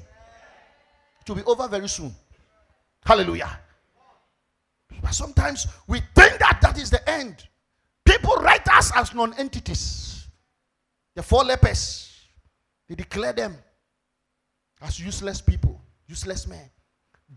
It 1.21 1.29
will 1.29 1.37
be 1.37 1.43
over 1.43 1.67
very 1.67 1.89
soon. 1.89 2.13
Hallelujah. 3.05 3.59
But 5.01 5.13
sometimes 5.15 5.65
we 5.87 5.99
think 6.13 6.37
that 6.39 6.59
that 6.61 6.77
is 6.77 6.91
the 6.91 7.09
end. 7.09 7.47
People 8.17 8.35
write 8.37 8.67
us 8.69 8.91
as 8.95 9.13
non 9.13 9.33
entities. 9.35 10.27
The 11.15 11.21
four 11.21 11.43
lepers, 11.43 12.19
they 12.89 12.95
declare 12.95 13.33
them 13.33 13.55
as 14.81 14.99
useless 14.99 15.39
people, 15.39 15.79
useless 16.07 16.47
men. 16.47 16.69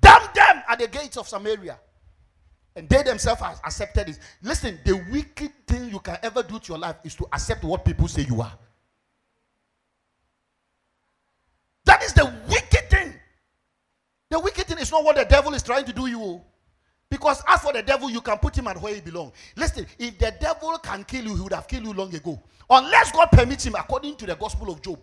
Damn 0.00 0.22
them 0.34 0.62
at 0.68 0.78
the 0.78 0.88
gates 0.88 1.16
of 1.18 1.28
Samaria. 1.28 1.78
And 2.76 2.88
they 2.88 3.02
themselves 3.02 3.42
have 3.42 3.60
accepted 3.64 4.08
it. 4.10 4.18
Listen, 4.42 4.78
the 4.84 5.04
wicked 5.10 5.50
thing 5.66 5.90
you 5.90 5.98
can 5.98 6.16
ever 6.22 6.42
do 6.42 6.58
to 6.58 6.68
your 6.68 6.78
life 6.78 6.96
is 7.04 7.14
to 7.16 7.26
accept 7.32 7.64
what 7.64 7.84
people 7.84 8.08
say 8.08 8.22
you 8.22 8.40
are. 8.40 8.52
That 11.84 12.02
is 12.04 12.14
the 12.14 12.32
wicked 12.48 12.88
thing. 12.88 13.14
The 14.30 14.40
wicked 14.40 14.66
thing 14.66 14.78
is 14.78 14.90
not 14.90 15.04
what 15.04 15.16
the 15.16 15.24
devil 15.24 15.52
is 15.52 15.62
trying 15.62 15.84
to 15.84 15.92
do 15.92 16.06
you. 16.06 16.40
Because 17.10 17.42
as 17.48 17.60
for 17.60 17.72
the 17.72 17.82
devil, 17.82 18.08
you 18.08 18.20
can 18.20 18.38
put 18.38 18.56
him 18.56 18.68
at 18.68 18.80
where 18.80 18.94
he 18.94 19.00
belongs. 19.00 19.32
Listen, 19.56 19.84
if 19.98 20.16
the 20.18 20.32
devil 20.40 20.78
can 20.78 21.02
kill 21.02 21.24
you, 21.24 21.34
he 21.34 21.42
would 21.42 21.52
have 21.52 21.66
killed 21.66 21.84
you 21.84 21.92
long 21.92 22.14
ago. 22.14 22.40
Unless 22.70 23.10
God 23.10 23.26
permits 23.32 23.66
him, 23.66 23.74
according 23.74 24.14
to 24.16 24.26
the 24.26 24.36
gospel 24.36 24.70
of 24.70 24.80
Job. 24.80 25.00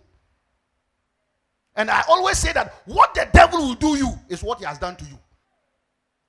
And 1.75 1.91
I 1.91 2.03
always 2.07 2.37
say 2.37 2.53
that 2.53 2.73
what 2.85 3.13
the 3.13 3.27
devil 3.33 3.59
will 3.59 3.75
do 3.75 3.97
you 3.97 4.13
is 4.29 4.41
what 4.41 4.59
he 4.59 4.65
has 4.65 4.79
done 4.79 4.95
to 4.95 5.05
you. 5.05 5.19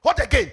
What 0.03 0.23
again? 0.23 0.51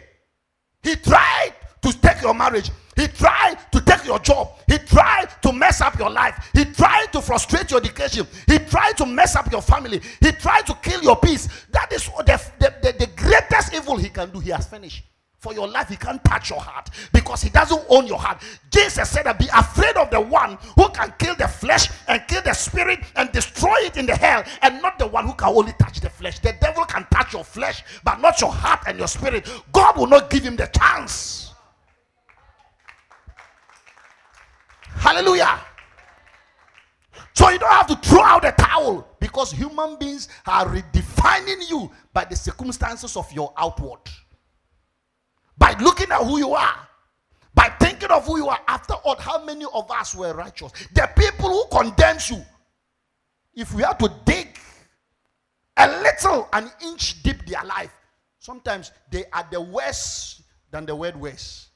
He 0.83 0.95
tried 0.95 1.53
to 1.81 2.01
take 2.01 2.21
your 2.21 2.35
marriage. 2.35 2.69
He 2.95 3.07
tried 3.07 3.57
to 3.71 3.81
take 3.81 4.05
your 4.05 4.19
job. 4.19 4.51
He 4.67 4.77
tried 4.77 5.27
to 5.41 5.51
mess 5.51 5.81
up 5.81 5.99
your 5.99 6.09
life. 6.09 6.49
He 6.53 6.63
tried 6.65 7.07
to 7.11 7.21
frustrate 7.21 7.71
your 7.71 7.81
education. 7.81 8.25
He 8.47 8.57
tried 8.59 8.95
to 8.97 9.05
mess 9.05 9.35
up 9.35 9.51
your 9.51 9.61
family. 9.61 10.01
He 10.21 10.31
tried 10.31 10.65
to 10.67 10.73
kill 10.75 11.01
your 11.01 11.17
peace. 11.17 11.49
That 11.71 11.91
is 11.91 12.05
the, 12.05 12.41
the, 12.59 12.73
the, 12.81 13.05
the 13.05 13.07
greatest 13.17 13.73
evil 13.73 13.97
he 13.97 14.09
can 14.09 14.29
do. 14.29 14.39
He 14.39 14.51
has 14.51 14.67
finished 14.67 15.03
for 15.39 15.53
your 15.53 15.67
life, 15.67 15.89
he 15.89 15.95
can't 15.95 16.23
touch 16.23 16.49
your 16.49 16.59
heart 16.59 16.89
because 17.13 17.41
he 17.41 17.49
doesn't 17.49 17.83
own 17.89 18.07
your 18.07 18.17
heart. 18.17 18.41
Jesus 18.71 19.09
said 19.09 19.23
that 19.23 19.37
be 19.37 19.47
afraid 19.55 19.95
of 19.95 20.09
the 20.09 20.19
one 20.19 20.57
who 20.75 20.89
can 20.89 21.13
kill 21.19 21.35
the 21.35 21.47
flesh 21.47 21.89
and 22.07 22.21
kill 22.27 22.41
the 22.41 22.53
spirit 22.53 22.99
and 23.15 23.31
destroy 23.31 23.75
it 23.81 23.97
in 23.97 24.05
the 24.05 24.15
hell, 24.15 24.43
and 24.61 24.81
not 24.81 24.97
the 24.97 25.07
one 25.07 25.25
who 25.27 25.33
can 25.33 25.49
only 25.49 25.73
touch 25.73 25.99
the 25.99 26.09
flesh. 26.09 26.39
The 26.39 26.55
devil 26.61 26.83
can 26.85 27.05
touch 27.11 27.33
your 27.33 27.43
flesh, 27.43 27.83
but 28.03 28.19
not 28.19 28.41
your 28.41 28.51
heart 28.51 28.81
and 28.87 28.97
your 28.97 29.07
spirit. 29.07 29.47
God 29.71 29.97
will 29.97 30.07
not 30.07 30.29
give 30.29 30.43
him 30.43 30.55
the 30.55 30.67
chance. 30.67 31.53
Hallelujah. 34.95 35.59
So 37.33 37.49
you 37.49 37.59
don't 37.59 37.71
have 37.71 37.87
to 37.87 37.95
throw 37.97 38.21
out 38.21 38.41
the 38.43 38.51
towel 38.51 39.07
because 39.19 39.51
human 39.51 39.97
beings 39.97 40.29
are 40.47 40.65
redefining 40.65 41.69
you 41.69 41.91
by 42.13 42.25
the 42.25 42.35
circumstances 42.35 43.17
of 43.17 43.31
your 43.33 43.53
outward 43.57 43.99
by 45.65 45.75
looking 45.79 46.11
at 46.11 46.21
who 46.21 46.37
you 46.37 46.53
are, 46.53 46.87
by 47.55 47.67
thinking 47.79 48.11
of 48.11 48.23
who 48.27 48.37
you 48.37 48.47
are. 48.47 48.59
After 48.67 48.93
all, 48.93 49.15
how 49.17 49.43
many 49.43 49.65
of 49.73 49.89
us 49.89 50.13
were 50.13 50.31
righteous? 50.31 50.71
The 50.93 51.09
people 51.17 51.49
who 51.49 51.65
condemns 51.75 52.29
you, 52.29 52.39
if 53.55 53.73
we 53.73 53.81
have 53.81 53.97
to 53.97 54.13
dig 54.25 54.59
a 55.77 55.87
little, 55.87 56.47
an 56.53 56.69
inch 56.83 57.23
deep 57.23 57.47
their 57.47 57.63
life, 57.63 57.91
sometimes 58.37 58.91
they 59.09 59.25
are 59.33 59.47
the 59.51 59.59
worse 59.59 60.43
than 60.69 60.85
the 60.85 60.95
word 60.95 61.19
worse. 61.19 61.71